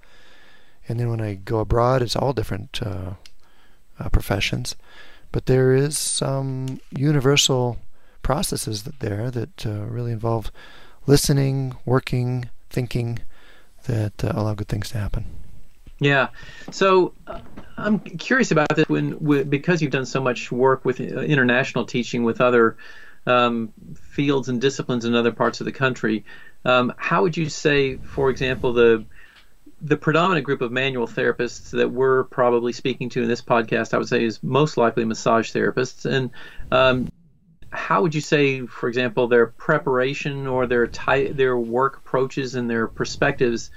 And 0.88 1.00
then 1.00 1.10
when 1.10 1.22
I 1.22 1.36
go 1.36 1.60
abroad, 1.60 2.02
it's 2.02 2.16
all 2.16 2.34
different 2.34 2.82
uh, 2.82 3.14
uh, 4.00 4.10
professions. 4.10 4.76
But 5.32 5.46
there 5.46 5.74
is 5.74 5.98
some 5.98 6.80
universal 6.90 7.80
processes 8.24 8.84
that 8.84 9.00
there 9.00 9.30
that 9.32 9.66
uh, 9.66 9.86
really 9.86 10.12
involve 10.12 10.52
listening, 11.06 11.76
working, 11.86 12.50
thinking 12.70 13.20
that 13.86 14.24
uh, 14.24 14.32
allow 14.36 14.54
good 14.54 14.68
things 14.68 14.90
to 14.90 14.98
happen. 14.98 15.26
Yeah. 16.00 16.30
So 16.72 17.14
uh, 17.26 17.40
I'm 17.78 18.00
curious 18.00 18.52
about 18.52 18.76
this 18.76 18.88
when, 18.88 19.18
because 19.50 19.82
you've 19.82 19.92
done 19.92 20.06
so 20.06 20.22
much 20.22 20.52
work 20.52 20.86
with 20.86 21.00
uh, 21.00 21.22
international 21.22 21.86
teaching 21.86 22.24
with 22.24 22.42
other 22.42 22.78
um, 23.26 23.74
fields 23.96 24.50
and 24.50 24.62
disciplines 24.62 25.06
in 25.06 25.16
other 25.16 25.32
parts 25.32 25.60
of 25.62 25.66
the 25.66 25.72
country. 25.72 26.26
Um, 26.66 26.94
how 26.98 27.24
would 27.24 27.38
you 27.38 27.50
say, 27.50 27.98
for 27.98 28.30
example, 28.30 28.74
the 28.74 29.06
the 29.80 29.98
predominant 29.98 30.44
group 30.44 30.62
of 30.62 30.72
manual 30.72 31.06
therapists 31.06 31.70
that 31.70 31.92
we're 31.92 32.24
probably 32.24 32.74
speaking 32.74 33.10
to 33.10 33.22
in 33.22 33.28
this 33.28 33.44
podcast, 33.44 33.94
I 33.94 33.98
would 34.00 34.08
say, 34.08 34.24
is 34.24 34.42
most 34.42 34.76
likely 34.76 35.06
massage 35.06 35.52
therapists. 35.52 36.06
And 36.06 36.32
um, 36.72 37.12
how 37.70 38.02
would 38.02 38.16
you 38.16 38.22
say, 38.22 38.66
for 38.66 38.90
example, 38.90 39.28
their 39.28 39.48
preparation 39.48 40.48
or 40.48 40.66
their 40.66 40.88
ty- 40.88 41.32
their 41.32 41.56
work 41.58 41.98
approaches 41.98 42.56
and 42.56 42.68
their 42.68 42.88
perspectives 42.88 43.70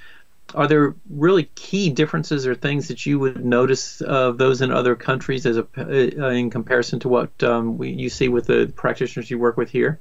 are 0.54 0.66
there 0.66 0.95
really 1.09 1.45
key 1.54 1.90
differences 1.90 2.47
or 2.47 2.54
things 2.54 2.88
that 2.88 3.07
you 3.07 3.19
would 3.19 3.45
notice 3.45 4.00
of 4.02 4.38
those 4.38 4.61
in 4.61 4.71
other 4.71 4.95
countries 4.95 5.47
as 5.47 5.57
a 5.57 5.66
uh, 5.76 6.28
in 6.28 6.50
comparison 6.50 6.99
to 7.00 7.09
what 7.09 7.42
um, 7.42 7.78
we, 7.78 7.90
you 7.90 8.09
see 8.09 8.28
with 8.28 8.47
the 8.47 8.73
practitioners 8.76 9.30
you 9.30 9.38
work 9.38 9.57
with 9.57 9.71
here? 9.71 10.00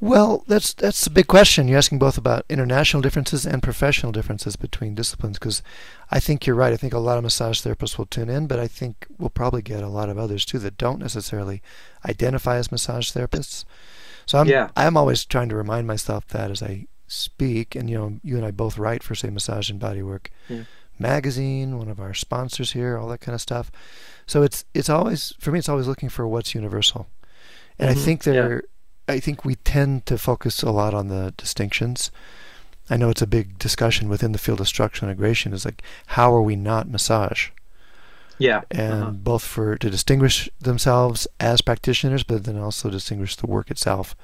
Well, 0.00 0.44
that's 0.46 0.74
that's 0.74 1.08
a 1.08 1.10
big 1.10 1.26
question. 1.26 1.66
You're 1.66 1.78
asking 1.78 1.98
both 1.98 2.16
about 2.16 2.44
international 2.48 3.02
differences 3.02 3.44
and 3.44 3.62
professional 3.62 4.12
differences 4.12 4.54
between 4.54 4.94
disciplines 4.94 5.38
because 5.38 5.60
I 6.10 6.20
think 6.20 6.46
you're 6.46 6.54
right. 6.54 6.72
I 6.72 6.76
think 6.76 6.94
a 6.94 7.00
lot 7.00 7.18
of 7.18 7.24
massage 7.24 7.60
therapists 7.60 7.98
will 7.98 8.06
tune 8.06 8.28
in, 8.28 8.46
but 8.46 8.60
I 8.60 8.68
think 8.68 9.06
we'll 9.18 9.28
probably 9.28 9.60
get 9.60 9.82
a 9.82 9.88
lot 9.88 10.08
of 10.08 10.16
others 10.16 10.44
too 10.44 10.60
that 10.60 10.78
don't 10.78 11.00
necessarily 11.00 11.62
identify 12.08 12.58
as 12.58 12.70
massage 12.70 13.10
therapists. 13.10 13.64
So 14.24 14.38
I'm 14.38 14.46
Yeah. 14.46 14.68
I'm 14.76 14.96
always 14.96 15.24
trying 15.24 15.48
to 15.48 15.56
remind 15.56 15.88
myself 15.88 16.28
that 16.28 16.52
as 16.52 16.62
I 16.62 16.86
speak, 17.08 17.74
and 17.74 17.88
you 17.90 17.96
know, 17.98 18.20
you 18.22 18.36
and 18.36 18.44
I 18.46 18.50
both 18.52 18.78
write 18.78 19.02
for 19.02 19.14
say 19.14 19.30
Massage 19.30 19.70
and 19.70 19.80
Bodywork 19.80 20.26
Yeah. 20.48 20.64
magazine, 20.98 21.78
one 21.78 21.88
of 21.88 22.00
our 22.00 22.14
sponsors 22.14 22.72
here, 22.72 22.96
all 22.98 23.08
that 23.08 23.20
kind 23.20 23.34
of 23.34 23.40
stuff. 23.40 23.70
So 24.26 24.42
it's 24.42 24.64
it's 24.74 24.88
always 24.90 25.32
for 25.40 25.50
me, 25.50 25.58
it's 25.58 25.68
always 25.68 25.86
looking 25.86 26.08
for 26.08 26.26
what's 26.28 26.54
universal, 26.54 27.08
and 27.78 27.90
I 27.90 27.94
Mhm. 27.94 28.04
think 28.04 28.26
Yeah. 28.26 28.32
there, 28.32 28.62
I 29.08 29.20
think 29.20 29.44
we 29.44 29.54
tend 29.56 30.06
to 30.06 30.18
focus 30.18 30.62
a 30.62 30.70
lot 30.70 30.94
on 30.94 31.08
the 31.08 31.32
distinctions. 31.36 32.10
I 32.90 32.96
know 32.96 33.10
it's 33.10 33.22
a 33.22 33.26
big 33.26 33.58
discussion 33.58 34.08
within 34.08 34.32
the 34.32 34.38
field 34.38 34.60
of 34.60 34.68
structural 34.68 35.10
integration. 35.10 35.52
Is 35.52 35.64
like 35.64 35.82
how 36.08 36.32
are 36.34 36.42
we 36.42 36.56
not 36.56 36.88
massage? 36.88 37.48
Yeah. 38.38 38.62
and 38.70 38.92
Uh-huh. 39.02 39.10
both 39.10 39.42
for 39.44 39.76
to 39.76 39.90
distinguish 39.90 40.48
themselves 40.60 41.26
as 41.40 41.60
practitioners, 41.60 42.22
but 42.22 42.44
then 42.44 42.58
also 42.58 42.90
distinguish 42.90 43.36
the 43.36 43.46
work 43.46 43.70
itself. 43.70 44.14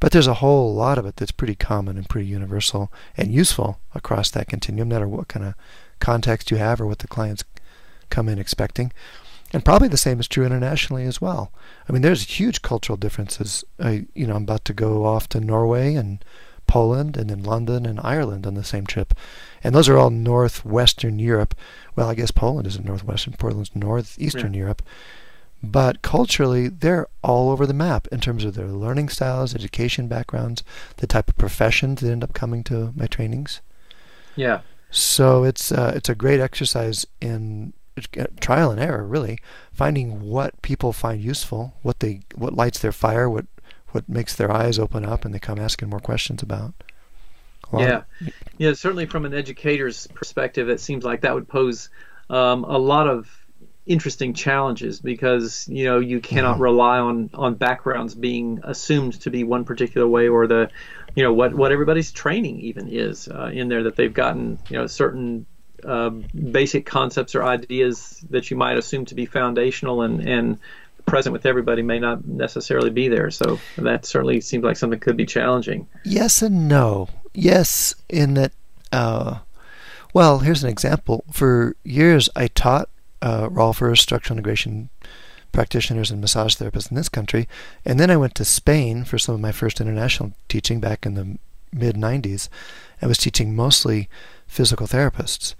But 0.00 0.12
there's 0.12 0.26
a 0.26 0.34
whole 0.34 0.74
lot 0.74 0.98
of 0.98 1.06
it 1.06 1.16
that's 1.16 1.32
pretty 1.32 1.54
common 1.54 1.96
and 1.96 2.08
pretty 2.08 2.26
universal 2.26 2.92
and 3.16 3.32
useful 3.32 3.78
across 3.94 4.30
that 4.32 4.48
continuum, 4.48 4.88
no 4.88 4.94
matter 4.96 5.08
what 5.08 5.28
kind 5.28 5.46
of 5.46 5.54
context 6.00 6.50
you 6.50 6.56
have 6.58 6.80
or 6.80 6.86
what 6.86 6.98
the 6.98 7.08
clients 7.08 7.44
come 8.10 8.28
in 8.28 8.38
expecting. 8.38 8.92
And 9.52 9.64
probably 9.64 9.86
the 9.88 9.96
same 9.96 10.18
is 10.18 10.26
true 10.26 10.44
internationally 10.44 11.04
as 11.04 11.20
well. 11.20 11.52
I 11.88 11.92
mean, 11.92 12.02
there's 12.02 12.38
huge 12.40 12.60
cultural 12.60 12.96
differences. 12.96 13.64
I, 13.78 14.06
you 14.14 14.26
know, 14.26 14.34
I'm 14.34 14.42
about 14.42 14.64
to 14.66 14.74
go 14.74 15.04
off 15.06 15.28
to 15.28 15.40
Norway 15.40 15.94
and 15.94 16.22
Poland 16.66 17.16
and 17.16 17.30
then 17.30 17.42
London 17.42 17.86
and 17.86 18.00
Ireland 18.02 18.46
on 18.46 18.54
the 18.54 18.64
same 18.64 18.86
trip. 18.86 19.14
And 19.62 19.74
those 19.74 19.88
are 19.88 19.96
all 19.96 20.10
northwestern 20.10 21.18
Europe. 21.18 21.54
Well, 21.96 22.08
I 22.08 22.14
guess 22.14 22.30
Poland 22.30 22.66
isn't 22.66 22.84
northwestern, 22.84 23.34
Poland's 23.34 23.74
northeastern 23.74 24.54
Europe. 24.54 24.82
But 25.62 26.02
culturally, 26.02 26.68
they're 26.68 27.06
all 27.22 27.50
over 27.50 27.66
the 27.66 27.72
map 27.72 28.06
in 28.08 28.20
terms 28.20 28.44
of 28.44 28.54
their 28.54 28.68
learning 28.68 29.08
styles, 29.08 29.54
education 29.54 30.08
backgrounds, 30.08 30.62
the 30.98 31.06
type 31.06 31.28
of 31.28 31.38
professions 31.38 32.00
that 32.00 32.10
end 32.10 32.22
up 32.22 32.34
coming 32.34 32.62
to 32.64 32.92
my 32.94 33.06
trainings. 33.06 33.62
Yeah. 34.36 34.60
So 34.90 35.44
it's 35.44 35.72
uh, 35.72 35.92
it's 35.96 36.08
a 36.08 36.14
great 36.14 36.38
exercise 36.38 37.06
in 37.20 37.72
uh, 37.96 38.26
trial 38.40 38.70
and 38.70 38.80
error, 38.80 39.06
really, 39.06 39.38
finding 39.72 40.20
what 40.20 40.60
people 40.62 40.92
find 40.92 41.22
useful, 41.22 41.74
what 41.82 42.00
they 42.00 42.20
what 42.34 42.52
lights 42.52 42.80
their 42.80 42.92
fire, 42.92 43.28
what 43.30 43.46
what 43.94 44.08
makes 44.08 44.34
their 44.34 44.50
eyes 44.50 44.78
open 44.78 45.04
up, 45.04 45.24
and 45.24 45.32
they 45.32 45.38
come 45.38 45.58
asking 45.58 45.88
more 45.88 46.00
questions 46.00 46.42
about. 46.42 46.74
Yeah, 47.72 48.02
yeah. 48.58 48.72
Certainly, 48.74 49.06
from 49.06 49.24
an 49.24 49.34
educator's 49.34 50.06
perspective, 50.08 50.68
it 50.68 50.80
seems 50.80 51.04
like 51.04 51.22
that 51.22 51.34
would 51.34 51.48
pose 51.48 51.90
um, 52.30 52.64
a 52.64 52.78
lot 52.78 53.08
of 53.08 53.28
interesting 53.86 54.32
challenges 54.32 55.00
because 55.00 55.68
you 55.68 55.84
know 55.84 55.98
you 55.98 56.20
cannot 56.20 56.58
rely 56.58 56.98
on 56.98 57.30
on 57.34 57.54
backgrounds 57.54 58.14
being 58.14 58.60
assumed 58.64 59.20
to 59.20 59.30
be 59.30 59.44
one 59.44 59.64
particular 59.64 60.06
way 60.06 60.28
or 60.28 60.46
the 60.46 60.70
you 61.14 61.22
know 61.22 61.32
what 61.32 61.54
what 61.54 61.70
everybody's 61.70 62.10
training 62.10 62.60
even 62.60 62.88
is 62.88 63.28
uh, 63.28 63.50
in 63.52 63.68
there 63.68 63.84
that 63.84 63.96
they've 63.96 64.14
gotten 64.14 64.58
you 64.68 64.78
know 64.78 64.86
certain 64.86 65.44
uh, 65.84 66.08
basic 66.08 66.86
concepts 66.86 67.34
or 67.34 67.42
ideas 67.42 68.24
that 68.30 68.50
you 68.50 68.56
might 68.56 68.78
assume 68.78 69.04
to 69.04 69.14
be 69.14 69.26
foundational 69.26 70.02
and 70.02 70.26
and 70.26 70.58
present 71.06 71.32
with 71.32 71.46
everybody 71.46 71.82
may 71.82 71.98
not 71.98 72.26
necessarily 72.26 72.90
be 72.90 73.08
there 73.08 73.30
so 73.30 73.58
that 73.76 74.04
certainly 74.06 74.40
seems 74.40 74.64
like 74.64 74.76
something 74.76 74.98
could 74.98 75.16
be 75.16 75.26
challenging 75.26 75.86
Yes 76.04 76.42
and 76.42 76.68
no. 76.68 77.08
Yes, 77.34 77.94
in 78.08 78.34
that. 78.34 78.52
Uh, 78.92 79.38
well, 80.12 80.38
here's 80.38 80.62
an 80.62 80.70
example. 80.70 81.24
For 81.32 81.74
years, 81.82 82.30
I 82.36 82.46
taught 82.46 82.88
uh, 83.20 83.48
Rolfers 83.48 83.98
structural 83.98 84.38
integration 84.38 84.90
practitioners 85.50 86.10
and 86.10 86.20
massage 86.20 86.54
therapists 86.54 86.90
in 86.90 86.96
this 86.96 87.08
country, 87.08 87.48
and 87.84 87.98
then 87.98 88.10
I 88.10 88.16
went 88.16 88.34
to 88.36 88.44
Spain 88.44 89.04
for 89.04 89.18
some 89.18 89.34
of 89.34 89.40
my 89.40 89.52
first 89.52 89.80
international 89.80 90.32
teaching 90.48 90.78
back 90.78 91.04
in 91.04 91.14
the 91.14 91.38
mid 91.72 91.96
'90s. 91.96 92.48
I 93.02 93.06
was 93.06 93.18
teaching 93.18 93.56
mostly 93.56 94.08
physical 94.46 94.86
therapists. 94.86 95.54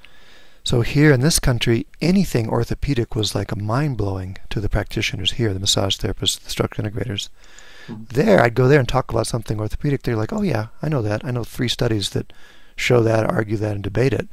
So 0.65 0.81
here 0.81 1.13
in 1.13 1.21
this 1.21 1.39
country, 1.39 1.87
anything 2.01 2.49
orthopedic 2.49 3.15
was 3.15 3.35
like 3.35 3.53
a 3.53 3.59
mind 3.59 3.99
blowing 3.99 4.39
to 4.51 4.61
the 4.61 4.71
practitioners 4.71 5.33
here, 5.33 5.53
the 5.53 5.61
massage 5.61 5.97
therapists, 5.97 6.41
the 6.41 6.51
structural 6.51 6.89
integrators 6.89 7.29
there, 7.89 8.41
I'd 8.41 8.55
go 8.55 8.69
there 8.69 8.79
and 8.79 8.89
talk 8.89 9.11
about 9.11 9.27
something 9.27 9.61
orthopedic. 9.61 10.03
They're 10.03 10.17
like, 10.17 10.33
oh, 10.33 10.43
yeah, 10.43 10.69
I 10.83 10.89
know 10.89 11.03
that. 11.03 11.25
I 11.25 11.31
know 11.31 11.45
three 11.45 11.69
studies 11.69 12.11
that 12.11 12.33
show 12.77 13.03
that, 13.03 13.27
argue 13.27 13.57
that, 13.59 13.75
and 13.75 13.83
debate 13.83 14.13
it. 14.13 14.29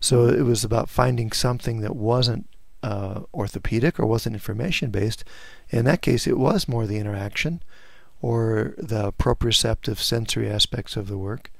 So 0.00 0.26
it 0.26 0.42
was 0.42 0.64
about 0.64 0.88
finding 0.88 1.32
something 1.32 1.80
that 1.80 1.96
wasn't 1.96 2.48
uh, 2.82 3.22
orthopedic 3.34 3.98
or 3.98 4.06
wasn't 4.06 4.36
information 4.36 4.90
based. 4.90 5.24
In 5.70 5.84
that 5.86 6.02
case, 6.02 6.26
it 6.26 6.38
was 6.38 6.68
more 6.68 6.86
the 6.86 6.98
interaction 6.98 7.62
or 8.22 8.74
the 8.78 9.12
proprioceptive 9.12 9.98
sensory 9.98 10.50
aspects 10.50 10.96
of 10.96 11.08
the 11.08 11.18
work. 11.18 11.50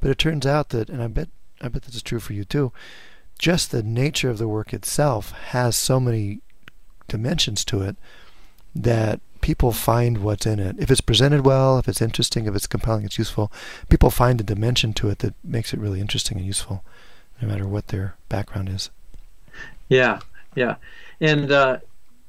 But 0.00 0.10
it 0.10 0.18
turns 0.18 0.46
out 0.46 0.70
that, 0.70 0.88
and 0.88 1.02
I 1.02 1.08
bet, 1.08 1.28
I 1.60 1.68
bet 1.68 1.82
this 1.82 1.96
is 1.96 2.02
true 2.02 2.20
for 2.20 2.32
you 2.32 2.44
too, 2.44 2.72
just 3.38 3.70
the 3.70 3.82
nature 3.82 4.30
of 4.30 4.38
the 4.38 4.48
work 4.48 4.72
itself 4.72 5.32
has 5.32 5.76
so 5.76 6.00
many 6.00 6.40
dimensions 7.06 7.64
to 7.66 7.82
it 7.82 7.96
that 8.74 9.20
people 9.40 9.72
find 9.72 10.18
what's 10.18 10.46
in 10.46 10.58
it. 10.58 10.76
If 10.78 10.90
it's 10.90 11.00
presented 11.00 11.46
well, 11.46 11.78
if 11.78 11.88
it's 11.88 12.02
interesting, 12.02 12.46
if 12.46 12.54
it's 12.54 12.66
compelling, 12.66 13.04
it's 13.04 13.18
useful, 13.18 13.52
people 13.88 14.10
find 14.10 14.40
a 14.40 14.44
dimension 14.44 14.92
to 14.94 15.08
it 15.08 15.20
that 15.20 15.34
makes 15.44 15.72
it 15.72 15.80
really 15.80 16.00
interesting 16.00 16.38
and 16.38 16.46
useful, 16.46 16.84
no 17.40 17.48
matter 17.48 17.66
what 17.66 17.88
their 17.88 18.16
background 18.28 18.68
is. 18.68 18.90
Yeah, 19.88 20.20
yeah, 20.54 20.76
and 21.20 21.50
uh, 21.50 21.78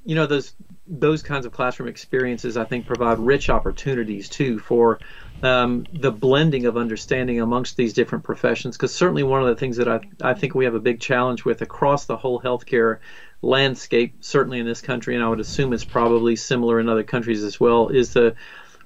you 0.06 0.16
know 0.16 0.26
those 0.26 0.54
those 0.90 1.22
kinds 1.22 1.46
of 1.46 1.52
classroom 1.52 1.88
experiences 1.88 2.58
I 2.58 2.66
think 2.66 2.88
provide 2.88 3.20
rich 3.20 3.50
opportunities 3.50 4.28
too 4.28 4.58
for 4.58 5.00
um, 5.44 5.86
the 5.94 6.12
blending 6.12 6.66
of 6.66 6.76
understanding 6.76 7.40
amongst 7.40 7.78
these 7.78 7.94
different 7.94 8.24
professions. 8.24 8.76
Because 8.76 8.94
certainly 8.94 9.24
one 9.24 9.42
of 9.42 9.48
the 9.48 9.56
things 9.56 9.78
that 9.78 9.88
I 9.88 10.02
I 10.22 10.34
think 10.34 10.56
we 10.56 10.66
have 10.66 10.76
a 10.76 10.80
big 10.80 11.00
challenge 11.00 11.46
with 11.46 11.62
across 11.62 12.06
the 12.06 12.18
whole 12.18 12.42
healthcare 12.42 12.98
landscape, 13.42 14.16
certainly 14.22 14.60
in 14.60 14.66
this 14.66 14.82
country, 14.82 15.16
and 15.16 15.24
I 15.24 15.30
would 15.30 15.40
assume 15.40 15.72
it's 15.72 15.86
probably 15.86 16.36
similar 16.36 16.80
in 16.80 16.90
other 16.90 17.04
countries 17.04 17.44
as 17.44 17.60
well, 17.60 17.90
is 17.90 18.14
the 18.14 18.36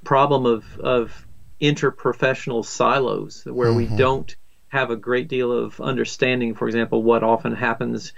problem 0.04 0.46
of 0.46 0.80
of 0.80 1.26
interprofessional 1.62 2.66
silos 2.66 3.44
where 3.46 3.74
we 3.74 3.86
don't 3.86 4.36
have 4.68 4.90
a 4.90 4.96
great 4.98 5.28
deal 5.28 5.52
of 5.52 5.80
understanding, 5.80 6.56
for 6.56 6.68
example, 6.68 7.02
what 7.02 7.24
often 7.24 7.56
happens 7.56 8.12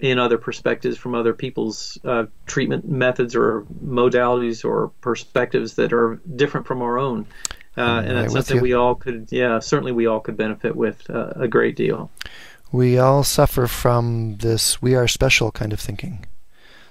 in 0.00 0.18
other 0.18 0.38
perspectives 0.38 0.96
from 0.96 1.14
other 1.14 1.32
people's 1.34 1.98
uh, 2.04 2.24
treatment 2.46 2.88
methods 2.88 3.34
or 3.34 3.62
modalities 3.84 4.64
or 4.64 4.88
perspectives 5.00 5.74
that 5.74 5.92
are 5.92 6.20
different 6.36 6.66
from 6.66 6.82
our 6.82 6.98
own. 6.98 7.26
Uh, 7.76 8.02
and 8.04 8.16
that's 8.16 8.32
something 8.32 8.56
you. 8.56 8.62
we 8.62 8.72
all 8.74 8.94
could, 8.94 9.28
yeah, 9.30 9.58
certainly 9.60 9.92
we 9.92 10.06
all 10.06 10.20
could 10.20 10.36
benefit 10.36 10.74
with 10.76 11.08
uh, 11.10 11.32
a 11.36 11.46
great 11.48 11.76
deal. 11.76 12.10
We 12.72 12.98
all 12.98 13.22
suffer 13.24 13.66
from 13.66 14.36
this 14.38 14.82
we 14.82 14.94
are 14.94 15.08
special 15.08 15.50
kind 15.52 15.72
of 15.72 15.80
thinking. 15.80 16.26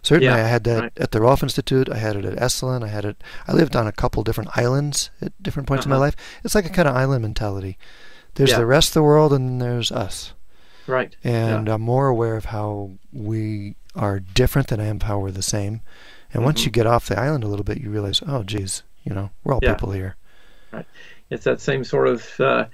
Certainly, 0.01 0.27
Yeah, 0.27 0.35
I 0.35 0.47
had 0.47 0.63
that 0.65 0.81
right. 0.81 0.91
at 0.97 1.11
the 1.11 1.19
Rolf 1.21 1.43
Institute. 1.43 1.89
I 1.89 1.97
had 1.97 2.15
it 2.15 2.23
at 2.23 2.37
Esalen. 2.37 2.83
I 2.83 2.87
had 2.87 3.03
it. 3.03 3.21
I 3.47 3.51
lived 3.53 3.75
on 3.75 3.87
a 3.87 3.91
couple 3.91 4.23
different 4.23 4.57
islands 4.57 5.09
at 5.21 5.31
different 5.43 5.67
points 5.67 5.85
in 5.85 5.89
my 5.89 5.95
Uh-huh. 5.97 6.05
life. 6.05 6.15
It's 6.45 6.55
like 6.55 6.65
a 6.65 6.69
kind 6.69 6.87
of 6.87 6.95
island 6.95 7.21
mentality. 7.23 7.77
There's 8.35 8.51
Yeah. 8.51 8.59
the 8.59 8.65
rest 8.65 8.89
of 8.91 8.93
the 8.95 9.03
world, 9.03 9.33
and 9.33 9.61
there's 9.61 9.91
us. 9.91 10.33
Right. 10.87 11.15
and 11.23 11.67
I'm 11.69 11.81
more 11.81 12.07
aware 12.07 12.35
of 12.37 12.45
how 12.45 12.91
we 13.11 13.75
are 13.95 14.19
different 14.19 14.67
than 14.69 14.79
I 14.79 14.85
am 14.85 14.99
how 15.01 15.19
we're 15.19 15.31
the 15.31 15.41
same. 15.41 15.81
And 16.33 16.43
once 16.43 16.61
Mhm. 16.61 16.65
you 16.65 16.71
get 16.71 16.87
off 16.87 17.07
the 17.07 17.19
island 17.19 17.43
a 17.43 17.47
little 17.47 17.63
bit, 17.63 17.79
you 17.79 17.89
realize, 17.89 18.21
oh, 18.27 18.43
geez, 18.43 18.83
you 19.03 19.13
know, 19.13 19.29
we're 19.43 19.53
all 19.53 19.59
Yeah. 19.63 19.73
people 19.73 19.91
here. 19.91 20.15
it's 21.29 21.43
that 21.43 21.59
same 21.59 21.83
sort 21.83 22.07
of 22.07 22.39
uh, 22.39 22.65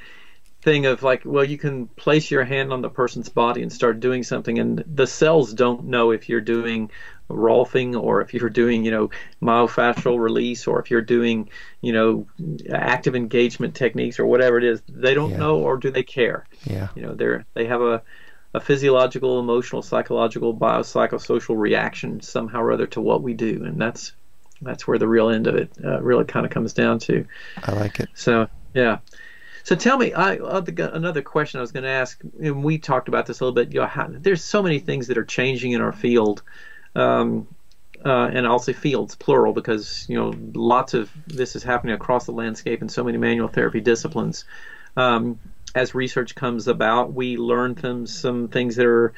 thing 0.62 0.86
of 0.86 1.02
like, 1.04 1.22
well, 1.26 1.44
you 1.44 1.58
can 1.58 1.88
place 1.88 2.30
your 2.32 2.44
hand 2.44 2.72
on 2.72 2.82
the 2.82 2.90
person's 2.90 3.30
body 3.30 3.62
and 3.64 3.72
start 3.74 4.00
doing 4.00 4.22
something, 4.24 4.60
and 4.60 4.84
the 4.88 5.08
cells 5.08 5.54
don't 5.54 5.86
know 5.86 6.12
if 6.12 6.30
you're 6.30 6.40
doing 6.42 6.90
rolfing 7.34 8.00
or 8.02 8.22
if 8.22 8.34
you're 8.34 8.50
doing, 8.50 8.86
you 8.86 8.92
know, 8.92 9.10
myofascial 9.42 10.20
release 10.20 10.68
or 10.68 10.80
if 10.80 10.92
you're 10.92 11.02
doing, 11.02 11.50
you 11.82 11.94
know, 11.94 12.28
active 12.72 13.16
engagement 13.16 13.76
techniques 13.76 14.20
or 14.20 14.26
whatever 14.26 14.58
it 14.58 14.64
is. 14.64 14.82
They 14.90 15.14
don't 15.14 15.32
Yeah. 15.32 15.38
know, 15.38 15.58
or 15.58 15.78
do 15.78 15.92
they 15.92 16.04
care? 16.04 16.46
Yeah, 16.66 16.90
You 16.96 17.02
know, 17.04 17.14
they're 17.14 17.46
they 17.54 17.66
have 17.66 17.82
a 17.82 18.02
a 18.56 18.60
physiological, 18.60 19.40
emotional, 19.40 19.82
psychological, 19.82 20.54
biopsychosocial 20.56 21.58
reaction 21.58 22.22
somehow 22.22 22.62
or 22.62 22.72
other 22.72 22.86
to 22.88 23.02
what 23.02 23.24
we 23.24 23.34
do, 23.34 23.64
and 23.66 23.82
that's 23.82 24.14
that's 24.62 24.88
where 24.88 25.00
the 25.00 25.08
real 25.08 25.30
end 25.30 25.48
of 25.48 25.56
it 25.56 25.72
uh, 25.84 26.00
really 26.02 26.24
kind 26.24 26.46
of 26.46 26.52
comes 26.52 26.72
down 26.74 27.00
to. 27.00 27.26
I 27.64 27.72
like 27.74 28.00
it. 28.00 28.10
So 28.14 28.48
yeah. 28.74 29.00
So 29.64 29.76
tell 29.76 29.98
me, 29.98 30.14
I 30.14 30.38
other- 30.38 30.90
another 30.94 31.22
question 31.22 31.60
I 31.60 31.62
was 31.62 31.72
going 31.72 31.84
to 31.84 31.90
ask. 31.90 32.22
And 32.42 32.64
we 32.64 32.78
talked 32.78 33.08
about 33.08 33.26
this 33.26 33.40
a 33.40 33.46
little 33.46 33.56
bit. 33.56 33.74
You 33.74 33.80
know, 33.80 33.88
how, 33.88 34.08
there's 34.10 34.44
so 34.44 34.62
many 34.62 34.80
things 34.80 35.08
that 35.08 35.18
are 35.18 35.24
changing 35.24 35.72
in 35.72 35.82
our 35.82 35.94
field. 35.94 36.44
Um, 36.96 37.48
uh, 38.06 38.30
and 38.34 38.46
I'll 38.46 38.60
say 38.60 38.74
fields, 38.74 39.16
plural, 39.16 39.54
because 39.54 40.06
you 40.10 40.18
know 40.18 40.34
lots 40.54 40.94
of 40.94 41.10
this 41.28 41.56
is 41.56 41.64
happening 41.64 41.96
across 41.96 42.26
the 42.26 42.34
landscape 42.34 42.82
in 42.82 42.90
so 42.90 43.04
many 43.04 43.18
manual 43.18 43.48
therapy 43.48 43.80
disciplines. 43.80 44.46
Um, 44.98 45.40
as 45.76 45.96
research 45.96 46.36
comes 46.36 46.68
about, 46.68 47.14
we 47.14 47.38
learn 47.38 47.74
them 47.76 48.06
some 48.06 48.48
things 48.48 48.76
that 48.76 48.86
are 48.86 49.14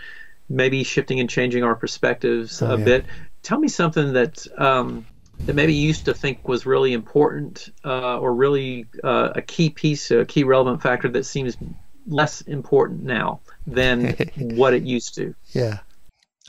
maybe 0.48 0.84
shifting 0.84 1.20
and 1.20 1.30
changing 1.30 1.64
our 1.64 1.76
perspectives 1.76 2.62
oh, 2.62 2.76
a 2.76 2.80
yeah. 2.80 2.86
bit. 2.86 3.06
Tell 3.42 3.60
me 3.60 3.68
something 3.68 4.14
that 4.14 4.46
um, 4.58 5.06
that 5.42 5.56
maybe 5.56 5.74
you 5.74 5.88
used 5.88 6.06
to 6.06 6.14
think 6.14 6.48
was 6.48 6.66
really 6.66 6.94
important 6.94 7.70
uh, 7.84 8.20
or 8.20 8.34
really 8.34 8.86
uh, 9.04 9.32
a 9.36 9.42
key 9.42 9.70
piece, 9.70 10.12
a 10.12 10.26
key 10.26 10.44
relevant 10.44 10.82
factor 10.82 11.10
that 11.10 11.26
seems 11.26 11.58
less 12.08 12.42
important 12.42 13.04
now 13.04 13.42
than 13.68 14.16
what 14.38 14.74
it 14.74 14.84
used 14.84 15.16
to. 15.16 15.36
Yeah. 15.52 15.80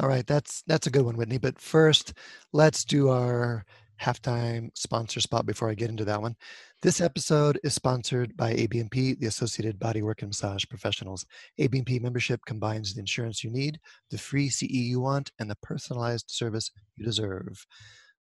All 0.01 0.09
right, 0.09 0.27
that's 0.27 0.63
that's 0.67 0.87
a 0.87 0.91
good 0.91 1.05
one, 1.05 1.17
Whitney. 1.17 1.39
But 1.39 1.59
first, 1.59 2.13
let's 2.53 2.85
do 2.85 3.09
our 3.09 3.65
halftime 4.01 4.69
sponsor 4.75 5.21
spot 5.21 5.47
before 5.47 5.71
I 5.71 5.75
get 5.75 5.89
into 5.89 6.05
that 6.05 6.21
one. 6.21 6.37
This 6.83 7.01
episode 7.01 7.59
is 7.65 7.75
sponsored 7.75 8.37
by 8.37 8.53
ABMP, 8.55 9.19
the 9.19 9.27
Associated 9.27 9.79
Bodywork 9.79 10.21
and 10.21 10.29
Massage 10.29 10.65
Professionals. 10.69 11.25
ABMP 11.59 12.01
membership 12.03 12.41
combines 12.47 12.93
the 12.93 13.01
insurance 13.01 13.43
you 13.43 13.51
need, 13.51 13.81
the 14.11 14.19
free 14.19 14.51
CE 14.51 14.65
you 14.69 15.01
want, 15.01 15.33
and 15.39 15.51
the 15.51 15.57
personalized 15.63 16.27
service 16.29 16.71
you 16.97 17.05
deserve. 17.05 17.67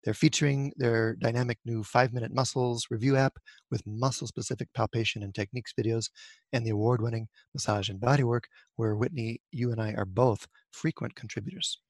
They're 0.07 0.15
featuring 0.15 0.73
their 0.77 1.17
dynamic 1.17 1.59
new 1.65 1.83
five 1.83 2.13
minute 2.13 2.33
muscles 2.33 2.87
review 2.91 3.17
app 3.17 3.35
with 3.73 3.85
muscle 3.89 4.29
specific 4.29 4.69
palpation 4.73 5.25
and 5.25 5.35
techniques 5.35 5.75
videos, 5.79 6.11
and 6.53 6.65
the 6.65 6.71
award 6.71 7.03
winning 7.03 7.27
massage 7.53 7.89
and 7.89 8.01
bodywork, 8.01 8.45
where 8.77 8.95
Whitney, 8.95 9.41
you 9.51 9.73
and 9.73 9.81
I 9.83 9.95
are 9.95 10.05
both 10.05 10.47
frequent 10.71 11.17
contributors. 11.17 11.81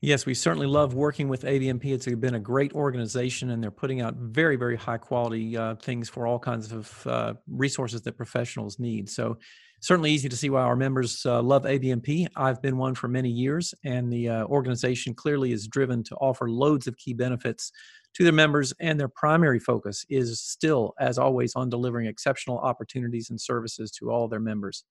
Yes, 0.00 0.26
we 0.26 0.34
certainly 0.34 0.66
love 0.66 0.94
working 0.94 1.28
with 1.28 1.44
ABMP. 1.44 1.84
It's 1.84 2.06
been 2.06 2.34
a 2.34 2.40
great 2.40 2.72
organization, 2.72 3.50
and 3.50 3.62
they're 3.62 3.70
putting 3.70 4.00
out 4.00 4.16
very, 4.16 4.56
very 4.56 4.76
high 4.76 4.98
quality 4.98 5.56
uh, 5.56 5.76
things 5.76 6.08
for 6.08 6.26
all 6.26 6.40
kinds 6.40 6.72
of 6.72 7.06
uh, 7.06 7.34
resources 7.46 8.02
that 8.02 8.16
professionals 8.16 8.80
need. 8.80 9.08
So 9.08 9.38
certainly 9.80 10.10
easy 10.12 10.28
to 10.28 10.36
see 10.36 10.50
why 10.50 10.62
our 10.62 10.76
members 10.76 11.24
uh, 11.26 11.42
love 11.42 11.64
ABMP. 11.64 12.26
I've 12.36 12.62
been 12.62 12.76
one 12.76 12.94
for 12.94 13.08
many 13.08 13.30
years, 13.30 13.74
and 13.84 14.12
the 14.12 14.28
uh, 14.28 14.44
organization 14.44 15.14
clearly 15.14 15.52
is 15.52 15.66
driven 15.66 16.02
to 16.04 16.14
offer 16.16 16.48
loads 16.48 16.86
of 16.86 16.96
key 16.96 17.14
benefits 17.14 17.72
to 18.14 18.24
their 18.24 18.32
members, 18.32 18.72
and 18.80 18.98
their 18.98 19.08
primary 19.08 19.58
focus 19.58 20.04
is 20.08 20.40
still, 20.40 20.94
as 21.00 21.18
always, 21.18 21.54
on 21.54 21.70
delivering 21.70 22.06
exceptional 22.06 22.58
opportunities 22.58 23.30
and 23.30 23.40
services 23.40 23.90
to 23.92 24.10
all 24.10 24.28
their 24.28 24.40
members. 24.40 24.84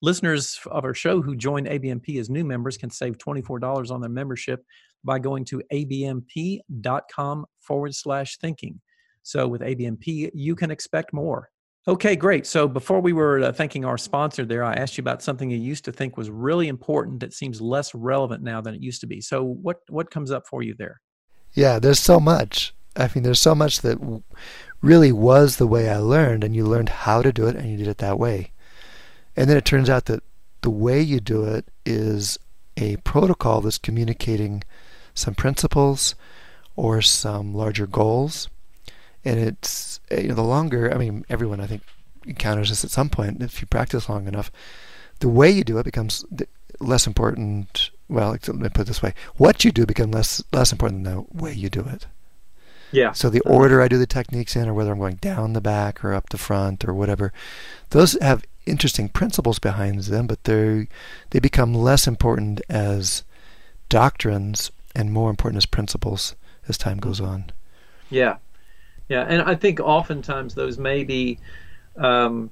Listeners 0.00 0.60
of 0.70 0.84
our 0.84 0.94
show 0.94 1.20
who 1.20 1.34
join 1.34 1.64
ABMP 1.64 2.20
as 2.20 2.30
new 2.30 2.44
members 2.44 2.76
can 2.76 2.90
save 2.90 3.18
$24 3.18 3.90
on 3.90 4.00
their 4.00 4.10
membership 4.10 4.64
by 5.02 5.18
going 5.18 5.44
to 5.46 5.62
abmp.com 5.72 7.46
forward 7.60 7.94
slash 7.94 8.36
thinking. 8.38 8.80
So 9.22 9.48
with 9.48 9.60
ABMP, 9.60 10.30
you 10.34 10.54
can 10.54 10.70
expect 10.70 11.12
more. 11.12 11.50
Okay, 11.88 12.16
great. 12.16 12.46
So 12.46 12.68
before 12.68 13.00
we 13.00 13.14
were 13.14 13.40
uh, 13.40 13.50
thanking 13.50 13.86
our 13.86 13.96
sponsor 13.96 14.44
there, 14.44 14.62
I 14.62 14.74
asked 14.74 14.98
you 14.98 15.02
about 15.02 15.22
something 15.22 15.48
you 15.48 15.56
used 15.56 15.86
to 15.86 15.92
think 15.92 16.18
was 16.18 16.28
really 16.28 16.68
important 16.68 17.20
that 17.20 17.32
seems 17.32 17.62
less 17.62 17.94
relevant 17.94 18.42
now 18.42 18.60
than 18.60 18.74
it 18.74 18.82
used 18.82 19.00
to 19.00 19.06
be. 19.06 19.22
So 19.22 19.42
what 19.42 19.78
what 19.88 20.10
comes 20.10 20.30
up 20.30 20.46
for 20.46 20.62
you 20.62 20.74
there? 20.78 21.00
Yeah, 21.54 21.78
there's 21.78 21.98
so 21.98 22.20
much. 22.20 22.74
I 22.94 23.08
mean, 23.14 23.24
there's 23.24 23.40
so 23.40 23.54
much 23.54 23.80
that 23.80 23.98
really 24.82 25.12
was 25.12 25.56
the 25.56 25.66
way 25.66 25.88
I 25.88 25.96
learned, 25.96 26.44
and 26.44 26.54
you 26.54 26.66
learned 26.66 26.90
how 26.90 27.22
to 27.22 27.32
do 27.32 27.46
it, 27.46 27.56
and 27.56 27.70
you 27.70 27.78
did 27.78 27.88
it 27.88 27.98
that 27.98 28.18
way. 28.18 28.52
And 29.34 29.48
then 29.48 29.56
it 29.56 29.64
turns 29.64 29.88
out 29.88 30.04
that 30.06 30.22
the 30.60 30.70
way 30.70 31.00
you 31.00 31.20
do 31.20 31.46
it 31.46 31.64
is 31.86 32.36
a 32.76 32.96
protocol 32.98 33.62
that's 33.62 33.78
communicating 33.78 34.62
some 35.14 35.34
principles 35.34 36.14
or 36.76 37.00
some 37.00 37.54
larger 37.54 37.86
goals 37.86 38.50
and 39.24 39.38
it's 39.38 40.00
eh, 40.10 40.20
you 40.22 40.28
know 40.28 40.34
the 40.34 40.42
longer 40.42 40.92
I 40.92 40.98
mean 40.98 41.24
everyone 41.28 41.60
I 41.60 41.66
think 41.66 41.82
encounters 42.26 42.68
this 42.68 42.84
at 42.84 42.90
some 42.90 43.08
point 43.08 43.42
if 43.42 43.60
you 43.60 43.66
practice 43.66 44.08
long 44.08 44.26
enough 44.26 44.50
the 45.20 45.28
way 45.28 45.50
you 45.50 45.64
do 45.64 45.78
it 45.78 45.84
becomes 45.84 46.24
less 46.80 47.06
important 47.06 47.90
well 48.08 48.30
let 48.30 48.48
me 48.48 48.68
put 48.68 48.82
it 48.82 48.86
this 48.86 49.02
way 49.02 49.14
what 49.36 49.64
you 49.64 49.72
do 49.72 49.86
becomes 49.86 50.14
less 50.14 50.42
less 50.52 50.72
important 50.72 51.04
than 51.04 51.14
the 51.14 51.24
way 51.32 51.52
you 51.52 51.68
do 51.68 51.80
it. 51.80 52.06
Yeah. 52.90 53.12
So 53.12 53.28
the 53.28 53.40
order 53.40 53.82
I 53.82 53.88
do 53.88 53.98
the 53.98 54.06
techniques 54.06 54.56
in 54.56 54.66
or 54.66 54.72
whether 54.72 54.92
I'm 54.92 54.98
going 54.98 55.16
down 55.16 55.52
the 55.52 55.60
back 55.60 56.02
or 56.02 56.14
up 56.14 56.30
the 56.30 56.38
front 56.38 56.86
or 56.86 56.94
whatever 56.94 57.34
those 57.90 58.16
have 58.22 58.44
interesting 58.64 59.08
principles 59.08 59.58
behind 59.58 60.00
them 60.00 60.26
but 60.26 60.44
they 60.44 60.88
they 61.30 61.38
become 61.38 61.74
less 61.74 62.06
important 62.06 62.62
as 62.68 63.24
doctrines 63.88 64.70
and 64.94 65.12
more 65.12 65.28
important 65.30 65.58
as 65.58 65.66
principles 65.66 66.34
as 66.66 66.78
time 66.78 66.98
goes 66.98 67.20
on. 67.20 67.50
Yeah 68.10 68.36
yeah, 69.08 69.22
and 69.22 69.42
I 69.42 69.54
think 69.54 69.80
oftentimes 69.80 70.54
those 70.54 70.78
may 70.78 71.04
be 71.04 71.38
um, 71.96 72.50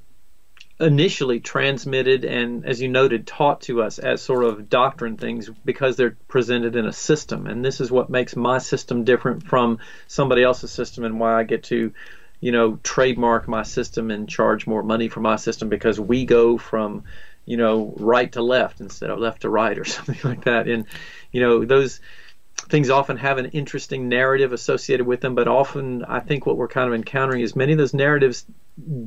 initially 0.80 1.40
transmitted 1.40 2.24
and, 2.24 2.66
as 2.66 2.80
you 2.80 2.88
noted, 2.88 3.26
taught 3.26 3.62
to 3.62 3.82
us 3.82 3.98
as 3.98 4.22
sort 4.22 4.44
of 4.44 4.68
doctrine 4.68 5.16
things 5.16 5.50
because 5.64 5.96
they're 5.96 6.16
presented 6.28 6.76
in 6.76 6.86
a 6.86 6.92
system. 6.92 7.46
And 7.46 7.64
this 7.64 7.80
is 7.80 7.90
what 7.90 8.10
makes 8.10 8.36
my 8.36 8.58
system 8.58 9.04
different 9.04 9.44
from 9.44 9.78
somebody 10.06 10.42
else's 10.42 10.70
system 10.70 11.04
and 11.04 11.18
why 11.18 11.38
I 11.38 11.44
get 11.44 11.64
to, 11.64 11.92
you 12.40 12.52
know, 12.52 12.78
trademark 12.82 13.48
my 13.48 13.62
system 13.62 14.10
and 14.10 14.28
charge 14.28 14.66
more 14.66 14.82
money 14.82 15.08
for 15.08 15.20
my 15.20 15.36
system 15.36 15.70
because 15.70 15.98
we 15.98 16.26
go 16.26 16.58
from, 16.58 17.04
you 17.46 17.56
know, 17.56 17.94
right 17.96 18.30
to 18.32 18.42
left 18.42 18.80
instead 18.80 19.10
of 19.10 19.18
left 19.18 19.42
to 19.42 19.48
right 19.48 19.78
or 19.78 19.84
something 19.86 20.18
like 20.24 20.44
that. 20.44 20.68
And, 20.68 20.84
you 21.32 21.40
know, 21.40 21.64
those 21.64 22.00
things 22.56 22.90
often 22.90 23.16
have 23.16 23.38
an 23.38 23.46
interesting 23.46 24.08
narrative 24.08 24.52
associated 24.52 25.06
with 25.06 25.20
them, 25.20 25.34
but 25.34 25.48
often 25.48 26.04
I 26.04 26.20
think 26.20 26.46
what 26.46 26.56
we're 26.56 26.68
kind 26.68 26.88
of 26.88 26.94
encountering 26.94 27.42
is 27.42 27.54
many 27.54 27.72
of 27.72 27.78
those 27.78 27.94
narratives 27.94 28.44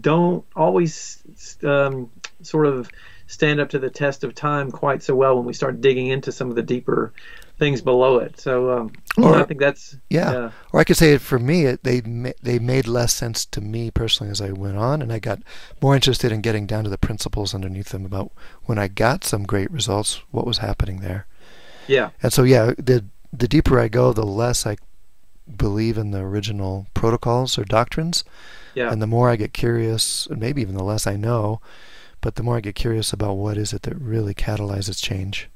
don't 0.02 0.46
always 0.56 1.22
um, 1.64 2.10
sort 2.42 2.68
of 2.68 2.90
stand 3.28 3.60
up 3.60 3.70
to 3.70 3.80
the 3.80 3.90
test 3.90 4.24
of 4.24 4.34
time 4.34 4.72
quite 4.72 5.04
so 5.04 5.14
well 5.14 5.36
when 5.36 5.46
we 5.46 5.54
start 5.54 5.82
digging 5.82 6.08
into 6.08 6.32
some 6.32 6.50
of 6.50 6.56
the 6.56 6.64
deeper 6.64 7.14
things 7.60 7.82
below 7.82 8.18
it. 8.18 8.40
So 8.40 8.72
um, 8.72 8.94
or, 9.18 9.36
I 9.36 9.44
think 9.44 9.60
that's 9.60 9.98
yeah. 10.10 10.32
yeah. 10.32 10.52
Or 10.72 10.80
I 10.80 10.84
could 10.84 10.98
say 10.98 11.18
for 11.18 11.38
me, 11.38 11.66
it, 11.66 11.84
they 11.84 12.02
they 12.42 12.58
made 12.58 12.88
less 12.88 13.14
sense 13.14 13.46
to 13.48 13.62
me 13.62 13.92
personally 13.92 14.32
as 14.32 14.42
I 14.42 14.52
went 14.52 14.78
on, 14.78 15.02
and 15.02 15.12
I 15.12 15.20
got 15.20 15.40
more 15.82 15.94
interested 15.94 16.32
in 16.32 16.42
getting 16.42 16.66
down 16.66 16.86
to 16.86 16.90
the 16.90 16.98
principles 16.98 17.54
underneath 17.54 17.90
them 17.90 18.06
about 18.06 18.32
when 18.64 18.80
I 18.80 18.88
got 18.88 19.24
some 19.24 19.44
great 19.44 19.70
results, 19.70 20.22
what 20.32 20.48
was 20.48 20.60
happening 20.60 21.02
there. 21.02 21.28
Yeah. 21.88 22.10
And 22.24 22.32
so 22.32 22.44
yeah, 22.44 22.74
the 22.78 23.06
the 23.32 23.48
deeper 23.48 23.80
I 23.80 23.88
go, 23.88 24.14
the 24.14 24.26
less 24.26 24.66
I 24.66 24.78
believe 25.56 25.98
in 25.98 26.12
the 26.12 26.20
original 26.20 26.88
protocols 26.94 27.58
or 27.58 27.64
doctrines. 27.64 28.24
Yeah. 28.76 28.92
And 28.92 29.02
the 29.02 29.08
more 29.08 29.30
I 29.30 29.36
get 29.36 29.54
curious, 29.54 30.28
and 30.28 30.40
maybe 30.40 30.62
even 30.62 30.76
the 30.76 30.84
less 30.84 31.08
I 31.08 31.16
know, 31.16 31.60
but 32.22 32.36
the 32.36 32.44
more 32.44 32.58
I 32.58 32.62
get 32.62 32.76
curious 32.76 33.14
about 33.14 33.34
what 33.34 33.58
is 33.58 33.74
it 33.74 33.84
that 33.84 33.96
really 33.96 34.34
catalyzes 34.34 35.02
change. 35.02 35.50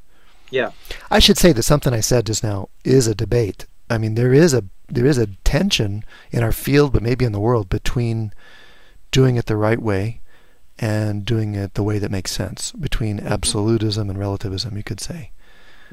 Yeah. 0.49 0.71
I 1.09 1.19
should 1.19 1.37
say 1.37 1.51
that 1.51 1.63
something 1.63 1.93
I 1.93 1.99
said 1.99 2.25
just 2.25 2.43
now 2.43 2.69
is 2.83 3.07
a 3.07 3.15
debate. 3.15 3.65
I 3.89 3.97
mean, 3.97 4.15
there 4.15 4.33
is 4.33 4.53
a 4.53 4.65
there 4.89 5.05
is 5.05 5.17
a 5.17 5.27
tension 5.43 6.03
in 6.31 6.43
our 6.43 6.51
field, 6.51 6.93
but 6.93 7.01
maybe 7.01 7.25
in 7.25 7.31
the 7.31 7.39
world, 7.39 7.69
between 7.69 8.33
doing 9.11 9.37
it 9.37 9.45
the 9.45 9.57
right 9.57 9.81
way 9.81 10.21
and 10.77 11.25
doing 11.25 11.55
it 11.55 11.73
the 11.73 11.83
way 11.83 11.99
that 11.99 12.11
makes 12.11 12.31
sense, 12.31 12.71
between 12.73 13.17
mm-hmm. 13.17 13.27
absolutism 13.27 14.09
and 14.09 14.19
relativism, 14.19 14.77
you 14.77 14.83
could 14.83 14.99
say. 14.99 15.31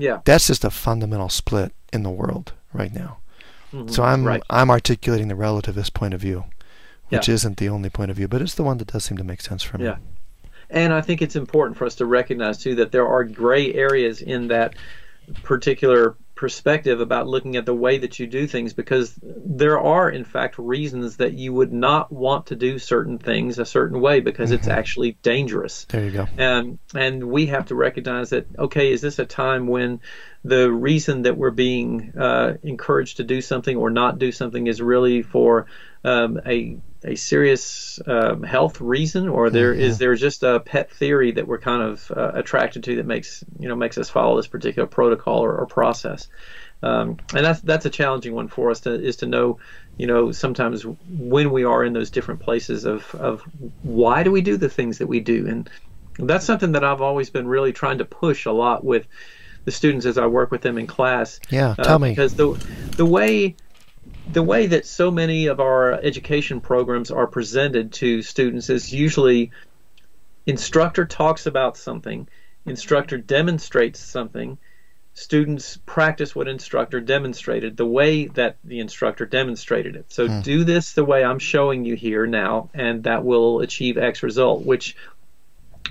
Yeah. 0.00 0.20
That's 0.24 0.46
just 0.46 0.64
a 0.64 0.70
fundamental 0.70 1.28
split 1.28 1.72
in 1.92 2.02
the 2.02 2.10
world 2.10 2.52
right 2.72 2.92
now. 2.92 3.18
Mm-hmm. 3.72 3.88
So 3.88 4.02
I'm 4.02 4.24
right. 4.24 4.42
I'm 4.50 4.70
articulating 4.70 5.28
the 5.28 5.34
relativist 5.34 5.94
point 5.94 6.14
of 6.14 6.20
view, 6.20 6.44
which 7.08 7.28
yeah. 7.28 7.34
isn't 7.34 7.58
the 7.58 7.68
only 7.68 7.90
point 7.90 8.10
of 8.10 8.16
view, 8.16 8.28
but 8.28 8.42
it's 8.42 8.54
the 8.54 8.64
one 8.64 8.78
that 8.78 8.88
does 8.88 9.04
seem 9.04 9.16
to 9.18 9.24
make 9.24 9.40
sense 9.40 9.62
for 9.62 9.78
me. 9.78 9.84
Yeah. 9.84 9.96
And 10.70 10.92
I 10.92 11.00
think 11.00 11.20
it's 11.20 11.36
important 11.36 11.76
for 11.76 11.84
us 11.84 11.96
to 11.96 12.06
recognize 12.06 12.58
too 12.58 12.76
that 12.76 12.92
there 12.92 13.06
are 13.06 13.24
gray 13.24 13.74
areas 13.74 14.22
in 14.22 14.48
that 14.48 14.74
particular 15.42 16.16
perspective 16.40 17.02
about 17.02 17.28
looking 17.28 17.56
at 17.56 17.66
the 17.66 17.74
way 17.74 17.98
that 17.98 18.18
you 18.18 18.26
do 18.26 18.46
things 18.46 18.72
because 18.72 19.14
there 19.22 19.78
are 19.78 20.08
in 20.08 20.24
fact 20.24 20.56
reasons 20.56 21.18
that 21.18 21.34
you 21.34 21.52
would 21.52 21.70
not 21.70 22.10
want 22.10 22.46
to 22.46 22.56
do 22.56 22.78
certain 22.78 23.18
things 23.18 23.58
a 23.58 23.66
certain 23.66 24.00
way 24.00 24.20
because 24.20 24.48
mm-hmm. 24.48 24.58
it's 24.58 24.66
actually 24.66 25.18
dangerous 25.20 25.84
there 25.90 26.06
you 26.06 26.10
go 26.10 26.26
and 26.38 26.78
and 26.94 27.22
we 27.22 27.44
have 27.44 27.66
to 27.66 27.74
recognize 27.74 28.30
that 28.30 28.46
okay 28.58 28.90
is 28.90 29.02
this 29.02 29.18
a 29.18 29.26
time 29.26 29.66
when 29.66 30.00
the 30.42 30.72
reason 30.72 31.20
that 31.20 31.36
we're 31.36 31.50
being 31.50 32.14
uh, 32.18 32.54
encouraged 32.62 33.18
to 33.18 33.22
do 33.22 33.42
something 33.42 33.76
or 33.76 33.90
not 33.90 34.18
do 34.18 34.32
something 34.32 34.66
is 34.66 34.80
really 34.80 35.20
for 35.20 35.66
um, 36.04 36.40
a 36.46 36.78
a 37.02 37.14
serious 37.14 37.98
um, 38.06 38.42
health 38.42 38.80
reason, 38.80 39.28
or 39.28 39.48
there 39.48 39.72
mm-hmm. 39.72 39.80
is 39.80 39.98
there 39.98 40.14
just 40.14 40.42
a 40.42 40.60
pet 40.60 40.90
theory 40.90 41.32
that 41.32 41.46
we're 41.46 41.58
kind 41.58 41.82
of 41.82 42.10
uh, 42.14 42.32
attracted 42.34 42.84
to 42.84 42.96
that 42.96 43.06
makes 43.06 43.42
you 43.58 43.68
know 43.68 43.76
makes 43.76 43.98
us 43.98 44.10
follow 44.10 44.36
this 44.36 44.46
particular 44.46 44.86
protocol 44.86 45.40
or, 45.40 45.56
or 45.56 45.66
process? 45.66 46.28
Um, 46.82 47.18
and 47.34 47.44
that's 47.44 47.60
that's 47.60 47.86
a 47.86 47.90
challenging 47.90 48.34
one 48.34 48.48
for 48.48 48.70
us 48.70 48.80
to 48.80 48.92
is 48.92 49.16
to 49.16 49.26
know, 49.26 49.58
you 49.96 50.06
know, 50.06 50.32
sometimes 50.32 50.84
when 50.84 51.50
we 51.50 51.64
are 51.64 51.84
in 51.84 51.92
those 51.92 52.10
different 52.10 52.40
places 52.40 52.84
of 52.84 53.14
of 53.14 53.42
why 53.82 54.22
do 54.22 54.30
we 54.30 54.40
do 54.40 54.56
the 54.56 54.68
things 54.68 54.98
that 54.98 55.06
we 55.06 55.20
do, 55.20 55.46
and 55.46 55.70
that's 56.18 56.44
something 56.46 56.72
that 56.72 56.84
I've 56.84 57.02
always 57.02 57.30
been 57.30 57.46
really 57.46 57.72
trying 57.72 57.98
to 57.98 58.04
push 58.04 58.46
a 58.46 58.52
lot 58.52 58.84
with 58.84 59.06
the 59.64 59.70
students 59.70 60.06
as 60.06 60.16
I 60.16 60.26
work 60.26 60.50
with 60.50 60.62
them 60.62 60.78
in 60.78 60.86
class. 60.86 61.40
Yeah, 61.50 61.74
tell 61.74 61.96
uh, 61.96 61.98
me 61.98 62.10
because 62.10 62.34
the 62.34 62.52
the 62.96 63.06
way 63.06 63.56
the 64.32 64.42
way 64.42 64.66
that 64.68 64.86
so 64.86 65.10
many 65.10 65.46
of 65.46 65.60
our 65.60 65.92
education 65.92 66.60
programs 66.60 67.10
are 67.10 67.26
presented 67.26 67.92
to 67.92 68.22
students 68.22 68.70
is 68.70 68.92
usually 68.92 69.50
instructor 70.46 71.04
talks 71.04 71.46
about 71.46 71.76
something, 71.76 72.28
instructor 72.66 73.18
demonstrates 73.18 73.98
something, 74.00 74.58
students 75.14 75.78
practice 75.84 76.34
what 76.34 76.48
instructor 76.48 77.00
demonstrated 77.00 77.76
the 77.76 77.86
way 77.86 78.26
that 78.26 78.56
the 78.64 78.80
instructor 78.80 79.26
demonstrated 79.26 79.96
it. 79.96 80.12
So 80.12 80.28
hmm. 80.28 80.40
do 80.40 80.64
this 80.64 80.92
the 80.92 81.04
way 81.04 81.24
I'm 81.24 81.38
showing 81.38 81.84
you 81.84 81.96
here 81.96 82.26
now, 82.26 82.70
and 82.72 83.04
that 83.04 83.24
will 83.24 83.60
achieve 83.60 83.98
X 83.98 84.22
result, 84.22 84.64
which 84.64 84.96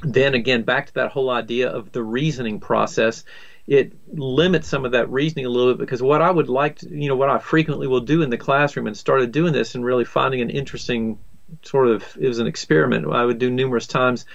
then 0.02 0.34
again, 0.34 0.64
back 0.64 0.88
to 0.88 0.94
that 0.96 1.12
whole 1.12 1.30
idea 1.30 1.70
of 1.70 1.92
the 1.92 2.04
reasoning 2.04 2.60
process 2.60 3.26
it 3.70 3.94
limits 4.12 4.68
some 4.68 4.84
of 4.84 4.94
that 4.94 5.12
reasoning 5.12 5.46
a 5.46 5.50
little 5.50 5.74
bit 5.74 5.80
because 5.80 6.02
what 6.02 6.24
I 6.24 6.32
would 6.32 6.50
like 6.50 6.78
to, 6.78 6.90
you 6.90 7.08
know, 7.08 7.16
what 7.16 7.30
I 7.30 7.38
frequently 7.38 7.86
will 7.86 8.00
do 8.00 8.24
in 8.24 8.32
the 8.32 8.38
classroom 8.38 8.88
and 8.88 8.98
started 8.98 9.32
doing 9.32 9.54
this 9.54 9.76
and 9.76 9.86
really 9.86 10.06
finding 10.06 10.42
an 10.42 10.50
interesting 10.50 11.20
sort 11.62 11.88
of, 11.88 12.04
it 12.20 12.28
was 12.28 12.40
an 12.40 12.48
experiment 12.48 13.06
I 13.06 13.24
would 13.24 13.38
do 13.38 13.52
numerous 13.52 13.86
times. 13.86 14.26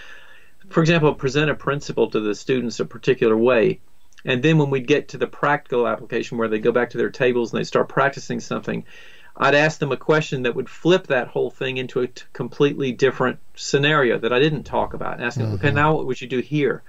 For 0.68 0.80
example, 0.80 1.12
present 1.14 1.50
a 1.50 1.56
principle 1.56 2.08
to 2.10 2.20
the 2.20 2.32
students 2.32 2.78
a 2.78 2.84
particular 2.84 3.36
way. 3.36 3.80
And 4.24 4.40
then 4.40 4.56
when 4.56 4.70
we'd 4.70 4.86
get 4.86 5.08
to 5.08 5.18
the 5.18 5.26
practical 5.26 5.88
application 5.88 6.38
where 6.38 6.48
they 6.48 6.60
go 6.60 6.70
back 6.70 6.90
to 6.90 6.98
their 6.98 7.10
tables 7.10 7.52
and 7.52 7.58
they 7.58 7.64
start 7.64 7.88
practicing 7.88 8.38
something, 8.38 8.84
I'd 9.36 9.56
ask 9.56 9.80
them 9.80 9.90
a 9.90 9.96
question 9.96 10.44
that 10.44 10.54
would 10.54 10.68
flip 10.68 11.08
that 11.08 11.26
whole 11.26 11.50
thing 11.50 11.78
into 11.78 12.02
a 12.02 12.08
completely 12.32 12.92
different 12.92 13.40
scenario 13.56 14.16
that 14.16 14.32
I 14.32 14.38
didn't 14.38 14.62
talk 14.62 14.94
about. 14.94 15.20
Ask 15.20 15.38
them, 15.38 15.46
mm-hmm. 15.46 15.54
okay, 15.56 15.72
now 15.72 15.96
what 15.96 16.06
would 16.06 16.20
you 16.20 16.28
do 16.28 16.38
here? 16.38 16.84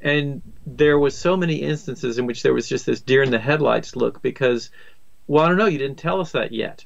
And 0.00 0.42
there 0.66 0.98
was 0.98 1.16
so 1.16 1.36
many 1.36 1.56
instances 1.56 2.18
in 2.18 2.26
which 2.26 2.42
there 2.42 2.54
was 2.54 2.68
just 2.68 2.86
this 2.86 3.00
deer 3.00 3.22
in 3.22 3.30
the 3.30 3.38
headlights 3.38 3.96
look 3.96 4.22
because 4.22 4.70
well 5.26 5.44
i 5.44 5.48
don't 5.48 5.58
know 5.58 5.66
you 5.66 5.78
didn't 5.78 5.98
tell 5.98 6.20
us 6.20 6.32
that 6.32 6.52
yet. 6.52 6.84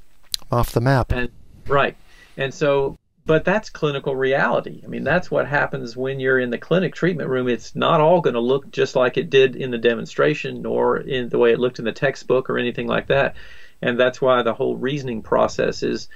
Off 0.50 0.72
the 0.72 0.80
map. 0.80 1.12
And 1.12 1.30
right. 1.66 1.96
And 2.36 2.52
so 2.52 2.98
but 3.24 3.44
that's 3.44 3.70
clinical 3.70 4.16
reality. 4.16 4.82
I 4.84 4.88
mean 4.88 5.04
that's 5.04 5.30
what 5.30 5.46
happens 5.46 5.96
when 5.96 6.20
you're 6.20 6.40
in 6.40 6.50
the 6.50 6.58
clinic 6.58 6.94
treatment 6.94 7.28
room. 7.28 7.48
It's 7.48 7.74
not 7.76 8.00
all 8.00 8.20
going 8.20 8.34
to 8.34 8.40
look 8.40 8.70
just 8.70 8.96
like 8.96 9.16
it 9.16 9.30
did 9.30 9.56
in 9.56 9.70
the 9.70 9.78
demonstration 9.78 10.62
nor 10.62 10.98
in 10.98 11.28
the 11.28 11.38
way 11.38 11.52
it 11.52 11.60
looked 11.60 11.78
in 11.78 11.84
the 11.84 11.92
textbook 11.92 12.50
or 12.50 12.58
anything 12.58 12.86
like 12.86 13.08
that. 13.08 13.36
And 13.80 13.98
that's 13.98 14.20
why 14.20 14.42
the 14.42 14.54
whole 14.54 14.76
reasoning 14.76 15.22
process 15.22 15.82
is 15.82 16.08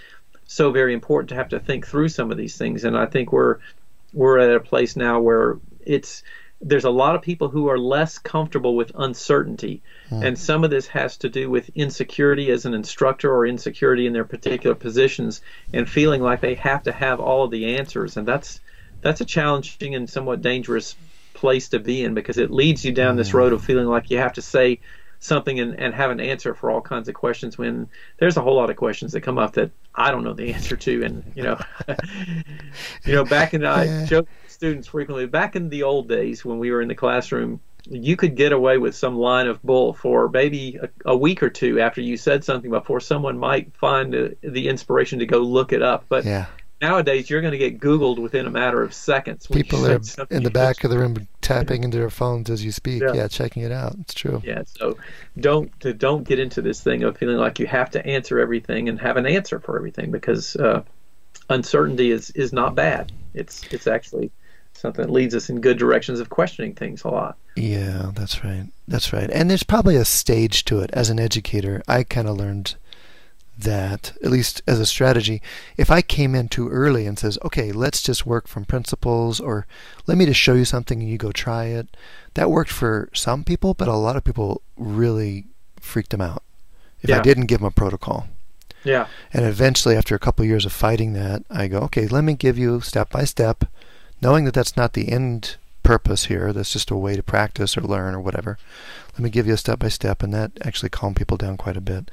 so 0.44 0.70
very 0.70 0.94
important 0.94 1.28
to 1.30 1.34
have 1.34 1.48
to 1.48 1.58
think 1.58 1.86
through 1.86 2.08
some 2.08 2.30
of 2.30 2.36
these 2.36 2.56
things. 2.56 2.84
And 2.84 2.96
i 2.96 3.06
think 3.06 3.32
we're 3.32 3.58
we're 4.12 4.38
at 4.38 4.56
a 4.56 4.60
place 4.60 4.96
now 4.96 5.20
where 5.20 5.58
it's 5.84 6.22
there's 6.60 6.84
a 6.84 6.90
lot 6.90 7.14
of 7.14 7.22
people 7.22 7.48
who 7.48 7.68
are 7.68 7.78
less 7.78 8.18
comfortable 8.18 8.76
with 8.76 8.90
uncertainty. 8.94 9.82
Hmm. 10.08 10.22
And 10.22 10.38
some 10.38 10.64
of 10.64 10.70
this 10.70 10.86
has 10.88 11.18
to 11.18 11.28
do 11.28 11.50
with 11.50 11.70
insecurity 11.74 12.50
as 12.50 12.64
an 12.64 12.74
instructor 12.74 13.32
or 13.32 13.46
insecurity 13.46 14.06
in 14.06 14.12
their 14.12 14.24
particular 14.24 14.74
positions 14.74 15.42
and 15.72 15.88
feeling 15.88 16.22
like 16.22 16.40
they 16.40 16.54
have 16.54 16.84
to 16.84 16.92
have 16.92 17.20
all 17.20 17.44
of 17.44 17.50
the 17.50 17.76
answers. 17.76 18.16
And 18.16 18.26
that's 18.26 18.60
that's 19.02 19.20
a 19.20 19.26
challenging 19.26 19.94
and 19.94 20.08
somewhat 20.08 20.42
dangerous 20.42 20.96
place 21.34 21.68
to 21.68 21.78
be 21.78 22.02
in 22.02 22.14
because 22.14 22.38
it 22.38 22.50
leads 22.50 22.84
you 22.84 22.92
down 22.92 23.16
this 23.16 23.30
hmm. 23.30 23.36
road 23.36 23.52
of 23.52 23.62
feeling 23.62 23.86
like 23.86 24.10
you 24.10 24.18
have 24.18 24.32
to 24.34 24.42
say 24.42 24.80
something 25.18 25.60
and, 25.60 25.78
and 25.78 25.94
have 25.94 26.10
an 26.10 26.20
answer 26.20 26.54
for 26.54 26.70
all 26.70 26.80
kinds 26.80 27.08
of 27.08 27.14
questions 27.14 27.56
when 27.56 27.88
there's 28.18 28.36
a 28.36 28.40
whole 28.42 28.56
lot 28.56 28.70
of 28.70 28.76
questions 28.76 29.12
that 29.12 29.22
come 29.22 29.38
up 29.38 29.54
that 29.54 29.70
I 29.94 30.10
don't 30.10 30.24
know 30.24 30.34
the 30.34 30.52
answer 30.52 30.76
to 30.76 31.04
and 31.04 31.32
you 31.34 31.42
know 31.42 31.58
you 33.04 33.12
know 33.12 33.24
back 33.24 33.54
in 33.54 33.64
I 33.64 33.84
yeah. 33.84 34.06
joke 34.06 34.28
students 34.56 34.88
frequently 34.88 35.26
back 35.26 35.54
in 35.54 35.68
the 35.68 35.82
old 35.82 36.08
days 36.08 36.42
when 36.42 36.58
we 36.58 36.70
were 36.70 36.80
in 36.80 36.88
the 36.88 36.94
classroom 36.94 37.60
you 37.88 38.16
could 38.16 38.34
get 38.34 38.52
away 38.52 38.78
with 38.78 38.96
some 38.96 39.16
line 39.16 39.46
of 39.46 39.62
bull 39.62 39.92
for 39.92 40.30
maybe 40.30 40.78
a, 40.80 40.88
a 41.04 41.16
week 41.16 41.42
or 41.42 41.50
two 41.50 41.78
after 41.78 42.00
you 42.00 42.16
said 42.16 42.42
something 42.42 42.70
before 42.70 42.98
someone 42.98 43.38
might 43.38 43.76
find 43.76 44.14
a, 44.14 44.34
the 44.40 44.68
inspiration 44.68 45.18
to 45.18 45.26
go 45.26 45.40
look 45.40 45.74
it 45.74 45.82
up 45.82 46.06
but 46.08 46.24
yeah. 46.24 46.46
nowadays 46.80 47.28
you're 47.28 47.42
going 47.42 47.52
to 47.52 47.58
get 47.58 47.78
googled 47.78 48.18
within 48.18 48.46
a 48.46 48.50
matter 48.50 48.82
of 48.82 48.94
seconds 48.94 49.46
people 49.46 49.86
are 49.86 50.00
in 50.30 50.42
the 50.42 50.50
back 50.50 50.82
of 50.84 50.90
the 50.90 50.98
room 50.98 51.28
tapping 51.42 51.84
into 51.84 51.98
their 51.98 52.08
phones 52.08 52.48
as 52.48 52.64
you 52.64 52.72
speak 52.72 53.02
yeah. 53.02 53.12
yeah. 53.12 53.28
checking 53.28 53.62
it 53.62 53.70
out 53.70 53.94
it's 54.00 54.14
true 54.14 54.40
yeah 54.42 54.62
so 54.64 54.96
don't 55.38 55.70
don't 55.98 56.26
get 56.26 56.38
into 56.38 56.62
this 56.62 56.82
thing 56.82 57.02
of 57.02 57.14
feeling 57.18 57.36
like 57.36 57.58
you 57.58 57.66
have 57.66 57.90
to 57.90 58.04
answer 58.06 58.40
everything 58.40 58.88
and 58.88 58.98
have 58.98 59.18
an 59.18 59.26
answer 59.26 59.60
for 59.60 59.76
everything 59.76 60.10
because 60.10 60.56
uh, 60.56 60.82
uncertainty 61.50 62.10
is 62.10 62.30
is 62.30 62.54
not 62.54 62.74
bad 62.74 63.12
it's 63.34 63.62
it's 63.70 63.86
actually 63.86 64.32
something 64.76 65.06
that 65.06 65.12
leads 65.12 65.34
us 65.34 65.48
in 65.48 65.60
good 65.60 65.78
directions 65.78 66.20
of 66.20 66.30
questioning 66.30 66.74
things 66.74 67.04
a 67.04 67.08
lot. 67.08 67.36
Yeah, 67.56 68.10
that's 68.14 68.44
right. 68.44 68.66
That's 68.86 69.12
right. 69.12 69.30
And 69.30 69.50
there's 69.50 69.62
probably 69.62 69.96
a 69.96 70.04
stage 70.04 70.64
to 70.66 70.80
it. 70.80 70.90
As 70.92 71.10
an 71.10 71.18
educator, 71.18 71.82
I 71.88 72.02
kind 72.04 72.28
of 72.28 72.36
learned 72.36 72.76
that, 73.58 74.12
at 74.22 74.30
least 74.30 74.62
as 74.66 74.78
a 74.78 74.86
strategy, 74.86 75.40
if 75.76 75.90
I 75.90 76.02
came 76.02 76.34
in 76.34 76.48
too 76.48 76.68
early 76.68 77.06
and 77.06 77.18
says, 77.18 77.38
okay, 77.44 77.72
let's 77.72 78.02
just 78.02 78.26
work 78.26 78.48
from 78.48 78.66
principles 78.66 79.40
or 79.40 79.66
let 80.06 80.18
me 80.18 80.26
just 80.26 80.40
show 80.40 80.54
you 80.54 80.66
something 80.66 81.00
and 81.00 81.10
you 81.10 81.16
go 81.16 81.32
try 81.32 81.64
it, 81.66 81.96
that 82.34 82.50
worked 82.50 82.70
for 82.70 83.08
some 83.14 83.44
people, 83.44 83.72
but 83.72 83.88
a 83.88 83.94
lot 83.94 84.16
of 84.16 84.24
people 84.24 84.60
really 84.76 85.46
freaked 85.80 86.10
them 86.10 86.20
out 86.20 86.42
if 87.00 87.10
yeah. 87.10 87.18
I 87.18 87.22
didn't 87.22 87.46
give 87.46 87.60
them 87.60 87.68
a 87.68 87.70
protocol. 87.70 88.28
Yeah. 88.84 89.08
And 89.32 89.44
eventually, 89.44 89.96
after 89.96 90.14
a 90.14 90.18
couple 90.18 90.44
of 90.44 90.48
years 90.48 90.64
of 90.64 90.72
fighting 90.72 91.14
that, 91.14 91.42
I 91.50 91.66
go, 91.66 91.78
okay, 91.80 92.06
let 92.06 92.22
me 92.22 92.34
give 92.34 92.56
you 92.56 92.80
step 92.80 93.10
by 93.10 93.24
step 93.24 93.64
knowing 94.26 94.44
that 94.44 94.54
that's 94.54 94.76
not 94.76 94.94
the 94.94 95.12
end 95.12 95.56
purpose 95.84 96.24
here, 96.24 96.52
that's 96.52 96.72
just 96.72 96.90
a 96.90 96.96
way 96.96 97.14
to 97.14 97.22
practice 97.22 97.76
or 97.78 97.80
learn 97.82 98.12
or 98.12 98.20
whatever. 98.20 98.58
Let 99.12 99.20
me 99.20 99.30
give 99.30 99.46
you 99.46 99.54
a 99.54 99.56
step 99.56 99.78
by 99.78 99.88
step, 99.88 100.20
and 100.20 100.34
that 100.34 100.50
actually 100.62 100.88
calmed 100.88 101.14
people 101.14 101.36
down 101.36 101.56
quite 101.56 101.76
a 101.76 101.80
bit. 101.80 102.10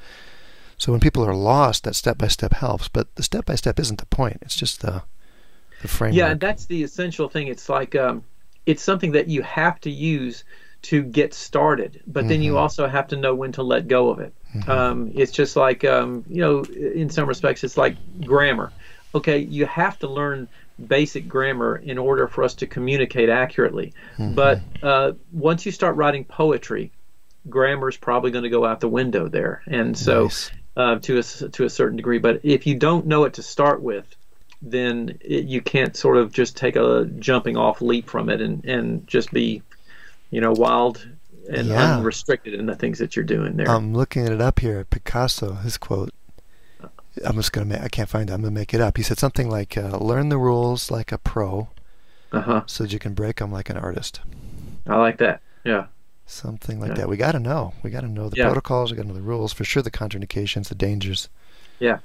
So 0.78 0.92
when 0.92 1.00
people 1.00 1.26
are 1.26 1.34
lost, 1.34 1.82
that 1.82 1.96
step 1.96 2.16
by 2.16 2.28
step 2.28 2.52
helps, 2.52 2.86
but 2.86 3.12
the 3.16 3.24
step 3.24 3.46
by 3.46 3.56
step 3.56 3.80
isn't 3.80 3.98
the 3.98 4.06
point. 4.06 4.38
It's 4.42 4.54
just 4.54 4.80
the 4.80 5.02
the 5.82 5.88
framework. 5.88 6.16
Yeah, 6.16 6.34
that's 6.34 6.66
the 6.66 6.84
essential 6.84 7.28
thing. 7.28 7.48
It's 7.48 7.68
like 7.68 7.96
um, 7.96 8.22
it's 8.64 8.82
something 8.82 9.10
that 9.10 9.26
you 9.26 9.42
have 9.42 9.80
to 9.80 9.90
use 9.90 10.44
to 10.82 11.02
get 11.02 11.34
started, 11.34 12.00
but 12.06 12.20
mm-hmm. 12.20 12.28
then 12.28 12.42
you 12.42 12.52
mm-hmm. 12.52 12.60
also 12.60 12.86
have 12.86 13.08
to 13.08 13.16
know 13.16 13.34
when 13.34 13.50
to 13.52 13.64
let 13.64 13.88
go 13.88 14.10
of 14.10 14.20
it. 14.20 14.32
Mm-hmm. 14.54 14.70
Um, 14.70 15.10
it's 15.16 15.32
just 15.32 15.56
like 15.56 15.84
um, 15.84 16.24
you 16.28 16.40
know, 16.40 16.62
in 16.62 17.10
some 17.10 17.26
respects, 17.26 17.64
it's 17.64 17.76
like 17.76 17.96
grammar. 18.24 18.70
Okay, 19.16 19.38
you 19.38 19.66
have 19.66 19.98
to 19.98 20.08
learn 20.08 20.48
basic 20.78 21.28
grammar 21.28 21.76
in 21.76 21.98
order 21.98 22.26
for 22.26 22.42
us 22.44 22.54
to 22.54 22.66
communicate 22.66 23.28
accurately. 23.28 23.92
Mm-hmm. 24.18 24.34
But 24.34 24.60
uh, 24.82 25.12
once 25.32 25.66
you 25.66 25.72
start 25.72 25.96
writing 25.96 26.24
poetry, 26.24 26.92
grammar 27.48 27.88
is 27.88 27.96
probably 27.96 28.30
going 28.30 28.44
to 28.44 28.50
go 28.50 28.64
out 28.64 28.80
the 28.80 28.88
window 28.88 29.28
there, 29.28 29.62
and 29.66 29.96
so 29.96 30.24
nice. 30.24 30.50
uh, 30.76 30.98
to 31.00 31.18
a 31.18 31.22
to 31.22 31.64
a 31.64 31.70
certain 31.70 31.96
degree. 31.96 32.18
But 32.18 32.40
if 32.42 32.66
you 32.66 32.74
don't 32.74 33.06
know 33.06 33.24
it 33.24 33.34
to 33.34 33.42
start 33.42 33.82
with, 33.82 34.14
then 34.62 35.18
it, 35.20 35.44
you 35.44 35.60
can't 35.60 35.96
sort 35.96 36.16
of 36.16 36.32
just 36.32 36.56
take 36.56 36.76
a 36.76 37.04
jumping 37.18 37.56
off 37.56 37.80
leap 37.80 38.08
from 38.08 38.28
it 38.28 38.40
and 38.40 38.64
and 38.64 39.06
just 39.06 39.32
be, 39.32 39.62
you 40.30 40.40
know, 40.40 40.52
wild 40.52 41.06
and 41.48 41.68
yeah. 41.68 41.98
unrestricted 41.98 42.54
in 42.54 42.66
the 42.66 42.74
things 42.74 42.98
that 42.98 43.14
you're 43.14 43.24
doing 43.24 43.56
there. 43.56 43.68
I'm 43.68 43.94
looking 43.94 44.24
at 44.24 44.32
it 44.32 44.40
up 44.40 44.60
here. 44.60 44.84
Picasso, 44.84 45.54
his 45.54 45.76
quote 45.76 46.10
I'm 47.24 47.36
just 47.36 47.52
gonna 47.52 47.66
make. 47.66 47.80
I 47.80 47.88
can't 47.88 48.08
find 48.08 48.30
it. 48.30 48.32
I'm 48.32 48.40
gonna 48.40 48.50
make 48.50 48.74
it 48.74 48.80
up. 48.80 48.96
He 48.96 49.02
said 49.02 49.18
something 49.18 49.48
like, 49.48 49.76
uh, 49.76 49.98
"Learn 49.98 50.28
the 50.28 50.38
rules 50.38 50.90
like 50.90 51.12
a 51.12 51.18
pro, 51.18 51.68
uh-huh. 52.32 52.62
so 52.66 52.84
that 52.84 52.92
you 52.92 52.98
can 52.98 53.14
break 53.14 53.36
them 53.36 53.52
like 53.52 53.70
an 53.70 53.76
artist." 53.76 54.20
I 54.86 54.96
like 54.96 55.18
that. 55.18 55.40
Yeah. 55.64 55.86
Something 56.26 56.80
like 56.80 56.90
yeah. 56.90 56.94
that. 56.94 57.08
We 57.08 57.16
got 57.16 57.32
to 57.32 57.40
know. 57.40 57.74
We 57.82 57.90
got 57.90 58.00
to 58.00 58.08
know 58.08 58.28
the 58.28 58.36
yeah. 58.36 58.46
protocols. 58.46 58.90
We 58.90 58.96
got 58.96 59.02
to 59.02 59.08
know 59.08 59.14
the 59.14 59.22
rules 59.22 59.52
for 59.52 59.64
sure. 59.64 59.82
The 59.82 59.90
contraindications, 59.90 60.68
the 60.68 60.74
dangers. 60.74 61.28
Yeah. 61.78 61.98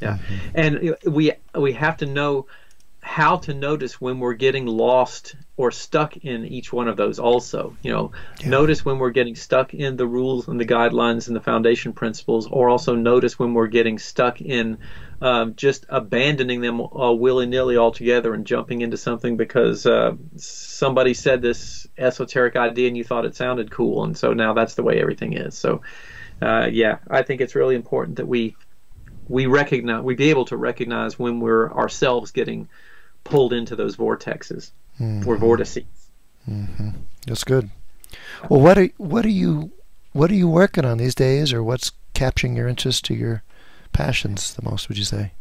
Yeah. 0.00 0.18
Mm-hmm. 0.18 0.36
And 0.54 0.96
we 1.06 1.32
we 1.54 1.72
have 1.72 1.96
to 1.98 2.06
know 2.06 2.46
how 3.00 3.36
to 3.36 3.54
notice 3.54 4.00
when 4.00 4.20
we're 4.20 4.34
getting 4.34 4.66
lost 4.66 5.34
or 5.56 5.70
stuck 5.70 6.16
in 6.16 6.46
each 6.46 6.72
one 6.72 6.88
of 6.88 6.96
those 6.96 7.18
also. 7.18 7.76
You 7.82 7.92
know 7.92 8.12
yeah. 8.40 8.48
notice 8.48 8.84
when 8.84 8.98
we're 8.98 9.10
getting 9.10 9.34
stuck 9.34 9.74
in 9.74 9.96
the 9.96 10.06
rules 10.06 10.48
and 10.48 10.58
the 10.58 10.64
guidelines 10.64 11.26
and 11.26 11.36
the 11.36 11.40
foundation 11.40 11.92
principles 11.92 12.46
or 12.50 12.68
also 12.68 12.94
notice 12.94 13.38
when 13.38 13.54
we're 13.54 13.66
getting 13.66 13.98
stuck 13.98 14.40
in 14.40 14.78
um, 15.20 15.54
just 15.54 15.86
abandoning 15.88 16.60
them 16.60 16.80
uh, 16.80 17.12
willy-nilly 17.12 17.76
altogether 17.76 18.34
and 18.34 18.44
jumping 18.44 18.80
into 18.80 18.96
something 18.96 19.36
because 19.36 19.86
uh, 19.86 20.16
somebody 20.36 21.14
said 21.14 21.42
this 21.42 21.86
esoteric 21.96 22.56
idea 22.56 22.88
and 22.88 22.96
you 22.96 23.04
thought 23.04 23.24
it 23.24 23.36
sounded 23.36 23.70
cool 23.70 24.02
and 24.04 24.18
so 24.18 24.32
now 24.32 24.52
that's 24.52 24.74
the 24.74 24.82
way 24.82 25.00
everything 25.00 25.34
is. 25.34 25.56
So 25.56 25.82
uh, 26.42 26.68
yeah 26.70 26.98
i 27.08 27.22
think 27.22 27.40
it's 27.40 27.54
really 27.54 27.76
important 27.76 28.16
that 28.16 28.26
we 28.26 28.56
we 29.28 29.46
recognize 29.46 30.02
we 30.02 30.14
be 30.14 30.30
able 30.30 30.44
to 30.44 30.56
recognize 30.56 31.18
when 31.18 31.40
we're 31.40 31.72
ourselves 31.72 32.32
getting 32.32 32.68
pulled 33.24 33.52
into 33.52 33.76
those 33.76 33.96
vortexes 33.96 34.72
mm-hmm. 35.02 35.28
or 35.28 35.36
vortices. 35.36 35.84
Mm-hmm. 36.48 36.90
That's 37.26 37.44
good. 37.44 37.70
Well, 38.48 38.60
what 38.60 38.78
are 38.78 38.88
what 38.96 39.24
are 39.24 39.30
you 39.30 39.72
what 40.12 40.30
are 40.30 40.34
you 40.34 40.48
working 40.48 40.84
on 40.84 40.98
these 40.98 41.14
days, 41.14 41.52
or 41.52 41.62
what's 41.62 41.92
capturing 42.14 42.56
your 42.56 42.68
interest 42.68 43.04
to 43.06 43.14
your 43.14 43.42
passions 43.92 44.54
the 44.54 44.62
most? 44.62 44.88
Would 44.88 44.98
you 44.98 45.04
say? 45.04 45.32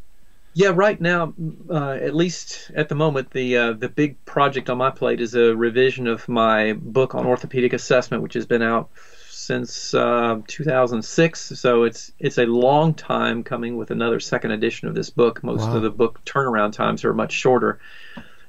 Yeah, 0.54 0.71
right 0.76 1.00
now, 1.00 1.34
uh, 1.69 1.91
at 1.91 2.13
least 2.13 2.71
at 2.76 2.89
the 2.89 2.95
moment, 2.95 3.32
the 3.32 3.58
uh, 3.58 3.74
the 3.74 3.89
big 3.89 4.24
project 4.26 4.69
on 4.69 4.78
my 4.78 4.89
plate 4.89 5.21
is 5.21 5.34
a 5.34 5.56
revision 5.56 6.08
of 6.08 6.28
my 6.28 6.74
book 6.74 7.15
on 7.15 7.26
orthopedic 7.26 7.74
assessment, 7.74 8.21
which 8.21 8.34
has 8.34 8.45
been 8.45 8.62
out 8.62 8.89
since 9.30 9.93
uh, 9.93 10.41
2006. 10.47 11.54
So 11.60 11.84
it's 11.84 12.12
it's 12.19 12.38
a 12.38 12.45
long 12.45 12.93
time 12.93 13.43
coming 13.43 13.78
with 13.78 13.91
another 13.91 14.19
second 14.19 14.52
edition 14.52 14.88
of 14.88 14.95
this 14.95 15.10
book. 15.10 15.41
Most 15.43 15.62
wow. 15.62 15.78
of 15.78 15.82
the 15.82 15.89
book 15.89 16.19
turnaround 16.26 16.74
times 16.74 17.06
are 17.06 17.13
much 17.13 17.32
shorter. 17.32 17.80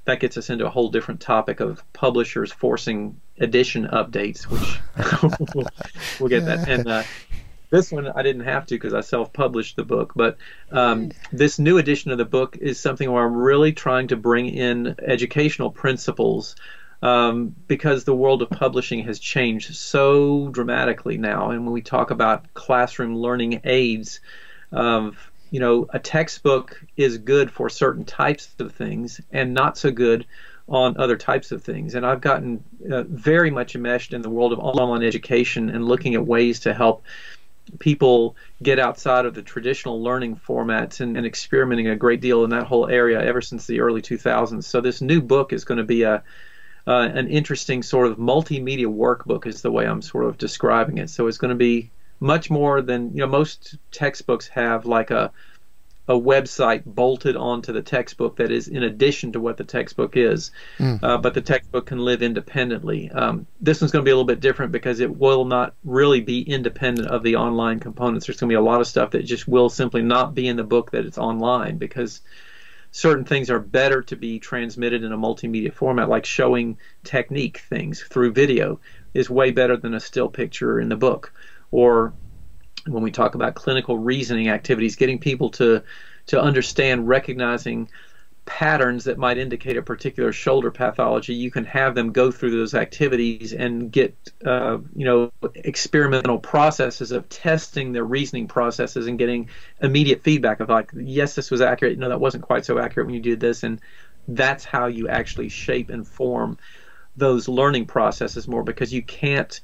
That 0.05 0.21
gets 0.21 0.37
us 0.37 0.51
into 0.51 0.67
a 0.67 0.71
whole 0.71 0.89
different 0.89 1.21
topic 1.21 1.61
of 1.61 1.85
publishers 1.93 2.51
forcing 2.53 3.21
edition 3.39 3.87
updates, 3.87 4.43
which 4.43 4.81
we'll, 5.55 5.67
we'll, 6.19 6.29
get 6.29 6.45
that. 6.47 6.69
And 6.69 6.89
uh, 6.89 7.03
this 7.71 7.91
one 7.91 8.07
I 8.09 8.23
didn't 8.23 8.45
have 8.45 8.67
to 8.67 8.75
because 8.75 8.95
I 8.95 9.01
self-published 9.01 9.77
the 9.77 9.85
book. 9.85 10.13
But 10.15 10.37
um, 10.71 11.13
this 11.33 11.59
new 11.59 11.79
edition 11.79 12.11
of 12.11 12.19
the 12.19 12.25
book 12.25 12.57
is 12.61 12.79
something 12.79 13.11
where 13.11 13.25
I'm 13.25 13.35
really 13.35 13.73
trying 13.73 14.09
to 14.09 14.17
bring 14.17 14.49
in 14.49 14.97
educational 15.01 15.71
principles 15.71 16.55
um, 17.01 17.55
because 17.67 18.05
the 18.05 18.15
world 18.15 18.43
of 18.43 18.51
publishing 18.51 19.05
has 19.05 19.19
changed 19.19 19.75
so 19.75 20.49
dramatically 20.49 21.17
now. 21.17 21.51
And 21.51 21.65
when 21.65 21.73
we 21.73 21.83
talk 21.83 22.11
about 22.11 22.53
classroom 22.55 23.17
learning 23.17 23.63
aids, 23.65 24.21
um, 24.71 25.17
you 25.53 25.61
know, 25.61 25.87
a 25.91 25.99
textbook 25.99 26.83
is 26.97 27.19
good 27.19 27.51
for 27.51 27.69
certain 27.69 28.07
types 28.07 28.49
of 28.59 28.73
things 28.75 29.21
and 29.31 29.53
not 29.53 29.77
so 29.77 29.91
good 29.91 30.27
on 30.67 30.97
other 30.97 31.17
types 31.17 31.53
of 31.53 31.63
things. 31.63 31.95
And 31.95 32.07
I've 32.07 32.23
gotten 32.23 32.65
uh, 32.91 33.03
very 33.03 33.51
much 33.51 33.75
enmeshed 33.75 34.15
in 34.15 34.23
the 34.23 34.31
world 34.31 34.55
of 34.55 34.59
online 34.59 35.03
education 35.03 35.69
and 35.69 35.85
looking 35.85 36.15
at 36.15 36.27
ways 36.27 36.61
to 36.61 36.73
help 36.73 37.05
people 37.81 38.35
get 38.63 38.79
outside 38.79 39.27
of 39.27 39.35
the 39.35 39.43
traditional 39.43 40.03
learning 40.03 40.37
formats 40.37 41.01
and, 41.01 41.19
and, 41.19 41.27
experimenting 41.27 41.89
a 41.89 41.97
great 41.97 42.21
deal 42.21 42.45
in 42.45 42.51
that 42.51 42.65
whole 42.65 42.89
area 42.89 43.23
ever 43.23 43.43
since 43.43 43.67
the 43.67 43.81
early 43.81 44.01
2000s. 44.01 44.65
So 44.65 44.81
this 44.81 45.03
new 45.03 45.21
book 45.21 45.53
is 45.53 45.65
going 45.65 45.79
to 45.79 45.85
be 45.85 46.03
a 46.03 46.25
uh, 46.85 47.09
an 47.15 47.29
interesting 47.29 47.83
sort 47.83 48.09
of 48.09 48.17
multimedia 48.17 48.87
workbook 48.87 49.47
is 49.47 49.63
the 49.63 49.71
way 49.71 49.87
I'm 49.87 50.03
sort 50.03 50.25
of 50.25 50.39
describing 50.39 50.99
it. 50.99 51.11
So 51.11 51.29
it's 51.29 51.39
going 51.39 51.51
to 51.51 51.55
be 51.55 51.93
much 52.23 52.51
more 52.51 52.81
than 52.81 53.11
you 53.11 53.19
know 53.19 53.27
most 53.27 53.77
textbooks 53.91 54.47
have 54.47 54.87
like 54.87 55.11
a 55.11 55.33
a 56.09 56.15
website 56.15 56.85
bolted 56.85 57.37
onto 57.37 57.73
the 57.73 57.83
textbook 57.83 58.37
that 58.37 58.51
is 58.51 58.67
in 58.67 58.83
addition 58.83 59.33
to 59.33 59.41
what 59.41 59.57
the 59.57 59.65
textbook 59.65 60.17
is, 60.17 60.51
mm. 60.79 60.99
uh, 61.01 61.17
but 61.17 61.33
the 61.33 61.41
textbook 61.41 61.87
can 61.87 61.99
live 61.99 62.23
independently. 62.23 63.09
Um, 63.11 63.47
this 63.61 63.81
one's 63.81 63.93
going 63.93 64.05
to 64.05 64.09
be 64.09 64.11
a 64.11 64.15
little 64.15 64.27
bit 64.27 64.41
different 64.41 64.73
because 64.73 64.99
it 64.99 65.17
will 65.17 65.45
not 65.45 65.75
really 65.85 66.21
be 66.21 66.43
independent 66.43 67.07
of 67.07 67.23
the 67.23 67.37
online 67.37 67.79
components. 67.79 68.27
There's 68.27 68.41
going 68.41 68.49
to 68.49 68.53
be 68.53 68.59
a 68.59 68.61
lot 68.61 68.81
of 68.81 68.89
stuff 68.89 69.13
that 69.13 69.25
just 69.25 69.47
will 69.47 69.69
simply 69.69 70.03
not 70.03 70.35
be 70.35 70.49
in 70.49 70.57
the 70.57 70.65
book 70.65 70.91
that 70.91 71.07
it's 71.07 71.19
online 71.19 71.79
because 71.79 72.21
certain 72.91 73.25
things 73.25 73.49
are 73.49 73.61
better 73.61 74.03
to 74.03 74.17
be 74.17 74.41
transmitted 74.41 75.05
in 75.05 75.13
a 75.13 75.19
multimedia 75.19 75.73
format, 75.73 76.09
like 76.09 76.27
showing 76.27 76.79
technique 77.05 77.59
things 77.71 78.03
through 78.03 78.33
video 78.33 78.81
is 79.15 79.31
way 79.31 79.53
better 79.53 79.77
than 79.77 79.95
a 79.95 80.01
still 80.01 80.29
picture 80.29 80.81
in 80.81 80.89
the 80.89 80.97
book. 80.97 81.33
Or 81.73 82.13
when 82.87 83.03
we 83.03 83.11
talk 83.11 83.35
about 83.35 83.57
clinical 83.57 83.99
reasoning 83.99 84.49
activities, 84.49 84.95
getting 84.95 85.19
people 85.19 85.51
to 85.51 85.83
to 86.27 86.41
understand 86.41 87.09
recognizing 87.09 87.89
patterns 88.45 89.05
that 89.05 89.19
might 89.19 89.39
indicate 89.39 89.77
a 89.77 89.83
particular 89.83 90.33
shoulder 90.33 90.71
pathology, 90.71 91.35
you 91.35 91.51
can 91.51 91.65
have 91.65 91.95
them 91.95 92.13
go 92.13 92.31
through 92.31 92.51
those 92.51 92.75
activities 92.75 93.53
and 93.53 93.91
get, 93.93 94.17
uh, 94.45 94.79
you 94.97 95.05
know, 95.05 95.31
experimental 95.55 96.39
processes 96.39 97.13
of 97.13 97.29
testing 97.29 97.93
their 97.93 98.05
reasoning 98.05 98.49
processes 98.49 99.07
and 99.07 99.19
getting 99.19 99.49
immediate 99.81 100.23
feedback 100.23 100.61
of 100.61 100.69
like, 100.69 100.91
yes, 100.95 101.35
this 101.35 101.51
was 101.51 101.61
accurate. 101.61 101.99
No, 101.99 102.09
that 102.09 102.21
wasn't 102.21 102.43
quite 102.43 102.65
so 102.65 102.79
accurate 102.79 103.07
when 103.07 103.15
you 103.15 103.23
did 103.23 103.39
this, 103.39 103.63
and 103.63 103.81
that's 104.27 104.65
how 104.65 104.87
you 104.87 105.09
actually 105.09 105.49
shape 105.49 105.91
and 105.91 106.07
form 106.07 106.59
those 107.17 107.49
learning 107.49 107.87
processes 107.87 108.49
more 108.49 108.65
because 108.65 108.93
you 108.93 109.03
can't 109.03 109.61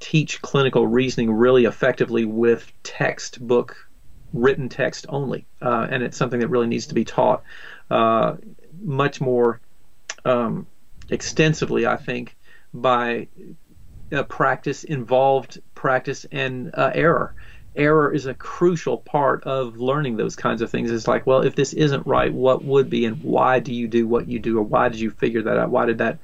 teach 0.00 0.42
clinical 0.42 0.86
reasoning 0.86 1.30
really 1.30 1.66
effectively 1.66 2.24
with 2.24 2.72
textbook 2.82 3.88
written 4.32 4.68
text 4.68 5.06
only, 5.08 5.46
uh, 5.60 5.86
and 5.90 6.02
it's 6.02 6.16
something 6.16 6.40
that 6.40 6.48
really 6.48 6.66
needs 6.66 6.86
to 6.86 6.94
be 6.94 7.04
taught 7.04 7.42
uh, 7.90 8.36
much 8.82 9.20
more 9.20 9.60
um, 10.24 10.66
extensively, 11.10 11.86
I 11.86 11.96
think, 11.96 12.36
by 12.72 13.28
uh, 14.12 14.22
practice, 14.24 14.84
involved 14.84 15.60
practice, 15.74 16.26
and 16.30 16.70
uh, 16.74 16.90
error. 16.94 17.34
Error 17.76 18.12
is 18.12 18.26
a 18.26 18.34
crucial 18.34 18.98
part 18.98 19.44
of 19.44 19.76
learning 19.76 20.16
those 20.16 20.34
kinds 20.34 20.60
of 20.62 20.70
things. 20.70 20.90
It's 20.90 21.06
like, 21.06 21.26
well, 21.26 21.42
if 21.42 21.54
this 21.54 21.72
isn't 21.72 22.06
right, 22.06 22.32
what 22.32 22.64
would 22.64 22.90
be, 22.90 23.04
and 23.04 23.22
why 23.22 23.60
do 23.60 23.72
you 23.74 23.86
do 23.86 24.06
what 24.06 24.28
you 24.28 24.38
do, 24.38 24.58
or 24.58 24.62
why 24.62 24.88
did 24.88 25.00
you 25.00 25.10
figure 25.10 25.42
that 25.42 25.56
out? 25.56 25.70
Why 25.70 25.86
did 25.86 25.98
that 25.98 26.18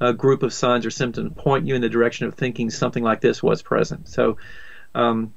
a 0.00 0.12
group 0.12 0.42
of 0.42 0.52
signs 0.52 0.84
or 0.84 0.90
symptoms 0.90 1.32
point 1.36 1.66
you 1.66 1.74
in 1.74 1.80
the 1.80 1.88
direction 1.88 2.26
of 2.26 2.34
thinking 2.34 2.70
something 2.70 3.02
like 3.02 3.20
this 3.20 3.42
was 3.42 3.62
present. 3.62 4.08
So 4.08 4.36
um, 4.94 5.32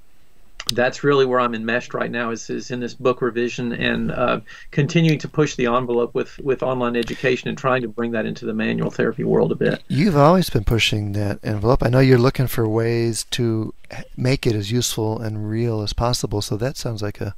that's 0.73 1.03
really 1.03 1.25
where 1.25 1.39
I'm 1.39 1.55
enmeshed 1.55 1.93
right 1.93 2.11
now 2.11 2.31
is, 2.31 2.49
is 2.49 2.71
in 2.71 2.79
this 2.79 2.93
book 2.93 3.21
revision 3.21 3.73
and 3.73 4.11
uh, 4.11 4.41
continuing 4.71 5.19
to 5.19 5.27
push 5.27 5.55
the 5.55 5.67
envelope 5.67 6.13
with, 6.13 6.37
with 6.39 6.61
online 6.61 6.95
education 6.95 7.49
and 7.49 7.57
trying 7.57 7.81
to 7.81 7.87
bring 7.87 8.11
that 8.11 8.25
into 8.25 8.45
the 8.45 8.53
manual 8.53 8.91
therapy 8.91 9.23
world 9.23 9.51
a 9.51 9.55
bit. 9.55 9.81
You've 9.87 10.17
always 10.17 10.49
been 10.49 10.63
pushing 10.65 11.13
that 11.13 11.39
envelope. 11.43 11.83
I 11.83 11.89
know 11.89 11.99
you're 11.99 12.17
looking 12.17 12.47
for 12.47 12.67
ways 12.67 13.25
to 13.31 13.73
make 14.15 14.45
it 14.45 14.55
as 14.55 14.71
useful 14.71 15.19
and 15.19 15.49
real 15.49 15.81
as 15.81 15.93
possible. 15.93 16.41
So 16.41 16.57
that 16.57 16.77
sounds 16.77 17.01
like 17.01 17.21
a 17.21 17.33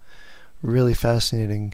really 0.61 0.93
fascinating 0.93 1.73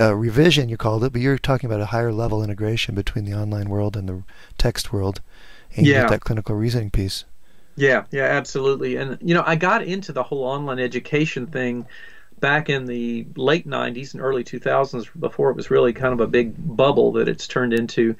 uh, 0.00 0.14
revision, 0.14 0.68
you 0.68 0.76
called 0.76 1.04
it, 1.04 1.12
but 1.12 1.20
you're 1.20 1.38
talking 1.38 1.68
about 1.68 1.80
a 1.80 1.86
higher 1.86 2.12
level 2.12 2.42
integration 2.42 2.94
between 2.94 3.24
the 3.24 3.34
online 3.34 3.68
world 3.68 3.96
and 3.96 4.08
the 4.08 4.22
text 4.56 4.92
world, 4.92 5.20
and 5.76 5.86
yeah. 5.86 6.08
that 6.08 6.22
clinical 6.22 6.54
reasoning 6.54 6.90
piece. 6.90 7.24
Yeah, 7.76 8.04
yeah, 8.10 8.24
absolutely. 8.24 8.96
And 8.96 9.18
you 9.20 9.34
know, 9.34 9.44
I 9.46 9.56
got 9.56 9.82
into 9.82 10.12
the 10.12 10.22
whole 10.22 10.44
online 10.44 10.78
education 10.78 11.46
thing 11.46 11.86
back 12.40 12.70
in 12.70 12.86
the 12.86 13.26
late 13.36 13.68
90s 13.68 14.14
and 14.14 14.22
early 14.22 14.42
2000s 14.42 15.08
before 15.18 15.50
it 15.50 15.56
was 15.56 15.70
really 15.70 15.92
kind 15.92 16.14
of 16.14 16.20
a 16.20 16.26
big 16.26 16.54
bubble 16.56 17.12
that 17.12 17.28
it's 17.28 17.46
turned 17.46 17.74
into 17.74 18.16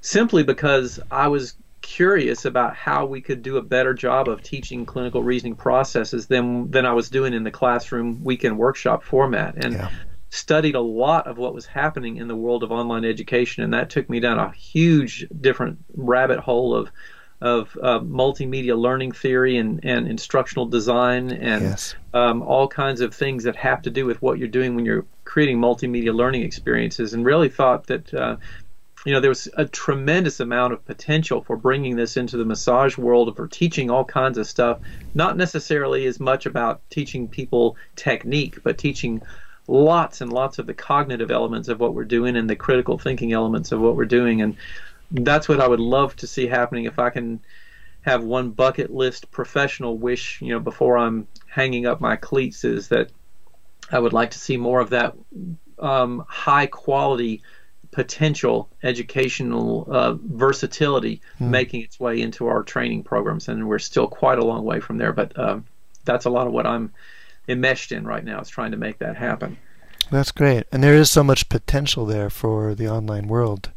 simply 0.00 0.44
because 0.44 1.00
I 1.10 1.26
was 1.26 1.56
curious 1.82 2.44
about 2.44 2.76
how 2.76 3.04
we 3.04 3.20
could 3.20 3.42
do 3.42 3.56
a 3.56 3.62
better 3.62 3.92
job 3.92 4.28
of 4.28 4.42
teaching 4.42 4.86
clinical 4.86 5.22
reasoning 5.22 5.56
processes 5.56 6.26
than 6.26 6.70
than 6.70 6.86
I 6.86 6.92
was 6.92 7.10
doing 7.10 7.34
in 7.34 7.42
the 7.42 7.50
classroom 7.50 8.22
weekend 8.24 8.58
workshop 8.58 9.02
format. 9.02 9.56
And 9.56 9.74
yeah 9.74 9.90
studied 10.34 10.74
a 10.74 10.80
lot 10.80 11.26
of 11.26 11.38
what 11.38 11.54
was 11.54 11.64
happening 11.66 12.16
in 12.16 12.28
the 12.28 12.34
world 12.34 12.62
of 12.62 12.72
online 12.72 13.04
education, 13.04 13.62
and 13.62 13.72
that 13.72 13.88
took 13.88 14.10
me 14.10 14.20
down 14.20 14.38
a 14.38 14.50
huge 14.52 15.26
different 15.40 15.78
rabbit 15.96 16.40
hole 16.40 16.74
of 16.74 16.90
of 17.40 17.76
uh, 17.82 17.98
multimedia 18.00 18.78
learning 18.78 19.12
theory 19.12 19.58
and, 19.58 19.84
and 19.84 20.08
instructional 20.08 20.64
design 20.66 21.30
and 21.30 21.62
yes. 21.62 21.94
um, 22.14 22.40
all 22.42 22.66
kinds 22.66 23.02
of 23.02 23.14
things 23.14 23.44
that 23.44 23.54
have 23.54 23.82
to 23.82 23.90
do 23.90 24.06
with 24.06 24.22
what 24.22 24.38
you're 24.38 24.48
doing 24.48 24.74
when 24.74 24.86
you're 24.86 25.04
creating 25.24 25.58
multimedia 25.58 26.14
learning 26.14 26.42
experiences, 26.42 27.14
and 27.14 27.24
really 27.24 27.48
thought 27.48 27.86
that. 27.86 28.12
Uh, 28.12 28.36
you 29.06 29.12
know, 29.12 29.20
there 29.20 29.28
was 29.28 29.50
a 29.58 29.66
tremendous 29.66 30.40
amount 30.40 30.72
of 30.72 30.82
potential 30.86 31.42
for 31.42 31.58
bringing 31.58 31.94
this 31.94 32.16
into 32.16 32.38
the 32.38 32.44
massage 32.46 32.96
world 32.96 33.36
for 33.36 33.46
teaching 33.46 33.90
all 33.90 34.02
kinds 34.02 34.38
of 34.38 34.46
stuff. 34.46 34.78
Not 35.12 35.36
necessarily 35.36 36.06
as 36.06 36.18
much 36.18 36.46
about 36.46 36.80
teaching 36.88 37.28
people 37.28 37.76
technique, 37.96 38.62
but 38.62 38.78
teaching 38.78 39.20
lots 39.66 40.20
and 40.20 40.32
lots 40.32 40.58
of 40.58 40.66
the 40.66 40.74
cognitive 40.74 41.30
elements 41.30 41.68
of 41.68 41.80
what 41.80 41.94
we're 41.94 42.04
doing 42.04 42.36
and 42.36 42.48
the 42.48 42.56
critical 42.56 42.98
thinking 42.98 43.32
elements 43.32 43.72
of 43.72 43.80
what 43.80 43.96
we're 43.96 44.04
doing. 44.04 44.42
And 44.42 44.56
that's 45.10 45.48
what 45.48 45.60
I 45.60 45.68
would 45.68 45.80
love 45.80 46.16
to 46.16 46.26
see 46.26 46.46
happening 46.46 46.84
if 46.84 46.98
I 46.98 47.10
can 47.10 47.40
have 48.02 48.22
one 48.22 48.50
bucket 48.50 48.92
list 48.92 49.30
professional 49.30 49.96
wish, 49.96 50.40
you 50.42 50.50
know, 50.50 50.60
before 50.60 50.98
I'm 50.98 51.26
hanging 51.46 51.86
up 51.86 52.00
my 52.00 52.16
cleats 52.16 52.64
is 52.64 52.88
that 52.88 53.10
I 53.90 53.98
would 53.98 54.12
like 54.12 54.32
to 54.32 54.38
see 54.38 54.56
more 54.56 54.80
of 54.80 54.90
that 54.90 55.14
um, 55.78 56.24
high 56.28 56.66
quality 56.66 57.42
potential 57.90 58.68
educational 58.82 59.86
uh, 59.88 60.14
versatility 60.14 61.22
mm. 61.40 61.48
making 61.48 61.82
its 61.82 61.98
way 61.98 62.20
into 62.20 62.46
our 62.46 62.62
training 62.62 63.04
programs. 63.04 63.48
And 63.48 63.68
we're 63.68 63.78
still 63.78 64.08
quite 64.08 64.38
a 64.38 64.44
long 64.44 64.64
way 64.64 64.80
from 64.80 64.98
there, 64.98 65.12
but 65.12 65.38
um, 65.38 65.64
that's 66.04 66.24
a 66.24 66.30
lot 66.30 66.46
of 66.46 66.52
what 66.52 66.66
I'm 66.66 66.92
enmeshed 67.48 67.92
in 67.92 68.06
right 68.06 68.24
now 68.24 68.40
is 68.40 68.48
trying 68.48 68.70
to 68.70 68.76
make 68.76 68.98
that 68.98 69.16
happen. 69.16 69.58
That's 70.10 70.32
great. 70.32 70.66
And 70.70 70.82
there 70.82 70.94
is 70.94 71.10
so 71.10 71.24
much 71.24 71.48
potential 71.48 72.06
there 72.06 72.30
for 72.30 72.74
the 72.74 72.88
online 72.88 73.28
world. 73.28 73.70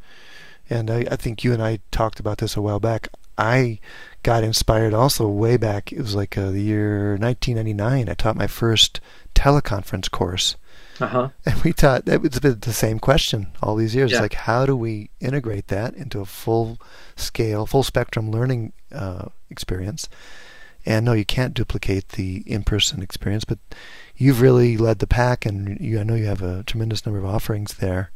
And 0.69 0.91
I, 0.91 1.05
I 1.09 1.15
think 1.15 1.43
you 1.43 1.53
and 1.53 1.63
I 1.63 1.79
talked 1.91 2.19
about 2.19 2.39
this 2.39 2.57
a 2.57 2.61
while 2.61 2.79
back. 2.79 3.09
I 3.37 3.79
got 4.23 4.43
inspired 4.43 4.93
also 4.93 5.27
way 5.27 5.57
back. 5.57 5.91
It 5.91 6.01
was 6.01 6.15
like 6.15 6.37
uh, 6.37 6.51
the 6.51 6.61
year 6.61 7.11
1999. 7.17 8.09
I 8.09 8.13
taught 8.13 8.35
my 8.35 8.47
first 8.47 8.99
teleconference 9.35 10.09
course. 10.11 10.55
Uh-huh. 10.99 11.29
And 11.45 11.63
we 11.63 11.73
taught 11.73 12.07
it 12.09 12.21
was 12.21 12.31
the 12.31 12.73
same 12.73 12.99
question 12.99 13.51
all 13.61 13.75
these 13.75 13.95
years. 13.95 14.11
Yeah. 14.11 14.21
Like, 14.21 14.33
how 14.33 14.65
do 14.65 14.75
we 14.75 15.11
integrate 15.19 15.67
that 15.67 15.93
into 15.93 16.19
a 16.19 16.25
full 16.25 16.79
scale, 17.15 17.65
full 17.65 17.83
spectrum 17.83 18.31
learning 18.31 18.73
uh, 18.91 19.29
experience? 19.49 20.09
And 20.87 21.03
no, 21.05 21.11
you 21.11 21.25
can't 21.25 21.53
duplicate 21.53 22.09
the 22.09 22.43
in-person 22.45 23.03
experience, 23.03 23.43
but 23.43 23.59
you've 24.15 24.39
really 24.39 24.77
led 24.77 24.99
the 24.99 25.05
pack, 25.05 25.45
and 25.45 25.77
you, 25.81 25.99
I 25.99 26.03
know 26.03 26.15
you 26.15 26.27
have 26.27 26.41
a 26.41 26.63
tremendous 26.63 27.05
number 27.05 27.19
of 27.19 27.25
offerings 27.25 27.73
there. 27.73 28.11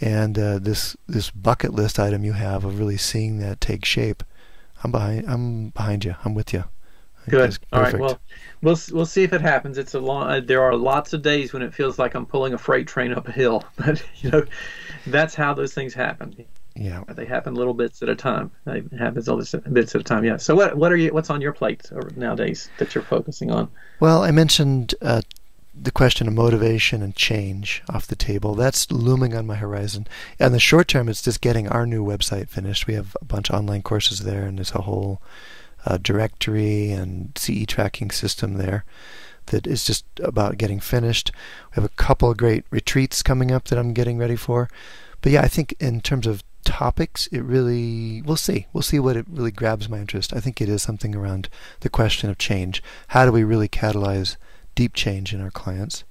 And 0.00 0.38
uh, 0.38 0.58
this 0.58 0.96
this 1.06 1.30
bucket 1.30 1.74
list 1.74 2.00
item 2.00 2.24
you 2.24 2.32
have 2.32 2.64
of 2.64 2.78
really 2.78 2.96
seeing 2.96 3.38
that 3.40 3.60
take 3.60 3.84
shape, 3.84 4.24
I'm 4.82 4.92
behind. 4.92 5.28
I'm 5.28 5.68
behind 5.68 6.06
you. 6.06 6.16
I'm 6.24 6.32
with 6.32 6.54
you. 6.54 6.64
Good. 7.28 7.58
All 7.70 7.82
right. 7.82 7.98
Well, 7.98 8.18
we'll 8.62 8.78
we'll 8.90 9.06
see 9.06 9.22
if 9.22 9.34
it 9.34 9.42
happens. 9.42 9.76
It's 9.76 9.92
a 9.92 10.00
long. 10.00 10.26
Uh, 10.26 10.40
there 10.40 10.62
are 10.62 10.74
lots 10.74 11.12
of 11.12 11.20
days 11.20 11.52
when 11.52 11.60
it 11.60 11.74
feels 11.74 11.98
like 11.98 12.14
I'm 12.14 12.24
pulling 12.24 12.54
a 12.54 12.58
freight 12.58 12.86
train 12.86 13.12
up 13.12 13.28
a 13.28 13.32
hill, 13.32 13.62
but 13.76 14.02
you 14.22 14.30
know, 14.30 14.44
that's 15.06 15.34
how 15.34 15.52
those 15.52 15.74
things 15.74 15.92
happen. 15.92 16.46
Yeah. 16.76 17.04
They 17.08 17.24
happen 17.24 17.54
little 17.54 17.74
bits 17.74 18.02
at 18.02 18.08
a 18.08 18.16
time. 18.16 18.50
It 18.66 18.92
happens 18.98 19.28
all 19.28 19.36
bits 19.36 19.94
at 19.94 20.00
a 20.00 20.04
time. 20.04 20.24
Yeah. 20.24 20.38
So 20.38 20.56
what 20.56 20.76
what 20.76 20.90
are 20.90 20.96
you? 20.96 21.12
What's 21.12 21.30
on 21.30 21.40
your 21.40 21.52
plate 21.52 21.88
nowadays 22.16 22.68
that 22.78 22.94
you're 22.94 23.04
focusing 23.04 23.50
on? 23.50 23.70
Well, 24.00 24.24
I 24.24 24.32
mentioned 24.32 24.94
uh, 25.00 25.22
the 25.72 25.92
question 25.92 26.26
of 26.26 26.34
motivation 26.34 27.00
and 27.02 27.14
change 27.14 27.82
off 27.88 28.08
the 28.08 28.16
table. 28.16 28.54
That's 28.54 28.90
looming 28.90 29.34
on 29.34 29.46
my 29.46 29.56
horizon. 29.56 30.08
In 30.40 30.52
the 30.52 30.58
short 30.58 30.88
term, 30.88 31.08
it's 31.08 31.22
just 31.22 31.40
getting 31.40 31.68
our 31.68 31.86
new 31.86 32.04
website 32.04 32.48
finished. 32.48 32.86
We 32.86 32.94
have 32.94 33.16
a 33.20 33.24
bunch 33.24 33.50
of 33.50 33.56
online 33.56 33.82
courses 33.82 34.20
there, 34.20 34.44
and 34.44 34.58
there's 34.58 34.72
a 34.72 34.82
whole 34.82 35.22
uh, 35.86 35.98
directory 35.98 36.90
and 36.90 37.36
CE 37.36 37.66
tracking 37.66 38.10
system 38.10 38.54
there 38.54 38.84
that 39.46 39.66
is 39.66 39.84
just 39.84 40.04
about 40.20 40.58
getting 40.58 40.80
finished. 40.80 41.30
We 41.70 41.74
have 41.74 41.84
a 41.84 41.94
couple 41.96 42.30
of 42.30 42.36
great 42.36 42.64
retreats 42.70 43.22
coming 43.22 43.50
up 43.50 43.64
that 43.64 43.78
I'm 43.78 43.92
getting 43.92 44.18
ready 44.18 44.36
for. 44.36 44.68
But 45.20 45.32
yeah, 45.32 45.42
I 45.42 45.48
think 45.48 45.74
in 45.80 46.00
terms 46.00 46.26
of 46.26 46.42
topics, 46.64 47.26
it 47.28 47.42
really, 47.42 48.22
we'll 48.22 48.36
see. 48.36 48.66
We'll 48.72 48.82
see 48.82 48.98
what 48.98 49.16
it 49.16 49.26
really 49.28 49.50
grabs 49.50 49.88
my 49.88 49.98
interest. 49.98 50.34
I 50.34 50.40
think 50.40 50.60
it 50.60 50.68
is 50.68 50.82
something 50.82 51.14
around 51.14 51.48
the 51.80 51.88
question 51.88 52.30
of 52.30 52.38
change. 52.38 52.82
How 53.08 53.24
do 53.24 53.32
we 53.32 53.44
really 53.44 53.68
catalyze 53.68 54.36
deep 54.74 54.94
change 54.94 55.32
in 55.32 55.40
our 55.40 55.50
clients? 55.50 56.04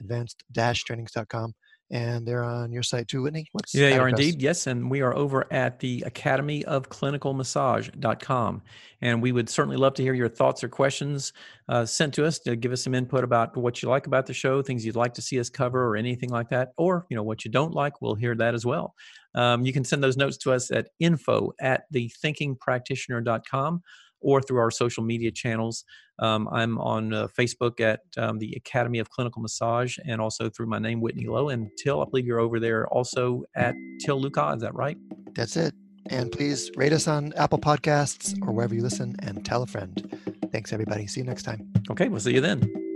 advanced-trainings.com 0.00 1.54
and 1.90 2.26
they're 2.26 2.42
on 2.42 2.72
your 2.72 2.82
site 2.82 3.08
too, 3.08 3.22
Whitney. 3.22 3.48
What's 3.52 3.74
yeah, 3.74 3.90
they 3.90 3.98
are 3.98 4.08
indeed. 4.08 4.40
Yes, 4.40 4.66
and 4.66 4.90
we 4.90 5.02
are 5.02 5.14
over 5.14 5.52
at 5.52 5.78
the 5.78 6.02
Academy 6.06 6.64
of 6.64 6.88
Clinical 6.88 7.34
Massage.com. 7.34 8.62
And 9.02 9.20
we 9.20 9.32
would 9.32 9.50
certainly 9.50 9.76
love 9.76 9.94
to 9.94 10.02
hear 10.02 10.14
your 10.14 10.28
thoughts 10.28 10.64
or 10.64 10.68
questions 10.68 11.32
uh, 11.68 11.84
sent 11.84 12.14
to 12.14 12.24
us 12.24 12.38
to 12.40 12.56
give 12.56 12.72
us 12.72 12.82
some 12.82 12.94
input 12.94 13.24
about 13.24 13.54
what 13.56 13.82
you 13.82 13.88
like 13.88 14.06
about 14.06 14.26
the 14.26 14.32
show, 14.32 14.62
things 14.62 14.86
you'd 14.86 14.96
like 14.96 15.12
to 15.14 15.22
see 15.22 15.38
us 15.38 15.50
cover, 15.50 15.86
or 15.86 15.96
anything 15.96 16.30
like 16.30 16.48
that. 16.48 16.72
Or, 16.78 17.06
you 17.10 17.16
know, 17.16 17.22
what 17.22 17.44
you 17.44 17.50
don't 17.50 17.74
like, 17.74 18.00
we'll 18.00 18.14
hear 18.14 18.34
that 18.36 18.54
as 18.54 18.64
well. 18.64 18.94
Um, 19.34 19.66
you 19.66 19.72
can 19.72 19.84
send 19.84 20.02
those 20.02 20.16
notes 20.16 20.36
to 20.38 20.52
us 20.52 20.70
at 20.70 20.88
info 20.98 21.52
at 21.60 21.92
thethinkingpractitioner.com 21.92 23.82
or 24.22 24.40
through 24.40 24.58
our 24.58 24.70
social 24.70 25.02
media 25.02 25.30
channels. 25.30 25.84
Um, 26.18 26.48
I'm 26.52 26.78
on 26.78 27.12
uh, 27.12 27.28
Facebook 27.38 27.80
at 27.80 28.00
um, 28.16 28.38
the 28.38 28.52
Academy 28.56 28.98
of 28.98 29.10
Clinical 29.10 29.42
Massage 29.42 29.98
and 30.06 30.20
also 30.20 30.48
through 30.48 30.66
my 30.66 30.78
name, 30.78 31.00
Whitney 31.00 31.26
Lowe. 31.26 31.48
And 31.48 31.70
Til, 31.78 32.00
I 32.00 32.04
believe 32.10 32.26
you're 32.26 32.40
over 32.40 32.60
there 32.60 32.86
also 32.88 33.44
at 33.56 33.74
Til 34.00 34.22
Luchau. 34.22 34.54
Is 34.54 34.62
that 34.62 34.74
right? 34.74 34.96
That's 35.34 35.56
it. 35.56 35.74
And 36.06 36.32
please 36.32 36.70
rate 36.76 36.92
us 36.92 37.06
on 37.06 37.32
Apple 37.34 37.58
Podcasts 37.58 38.36
or 38.46 38.52
wherever 38.52 38.74
you 38.74 38.82
listen 38.82 39.14
and 39.20 39.44
tell 39.44 39.62
a 39.62 39.66
friend. 39.66 40.18
Thanks, 40.50 40.72
everybody. 40.72 41.06
See 41.06 41.20
you 41.20 41.26
next 41.26 41.44
time. 41.44 41.72
Okay, 41.90 42.08
we'll 42.08 42.20
see 42.20 42.34
you 42.34 42.40
then. 42.40 42.91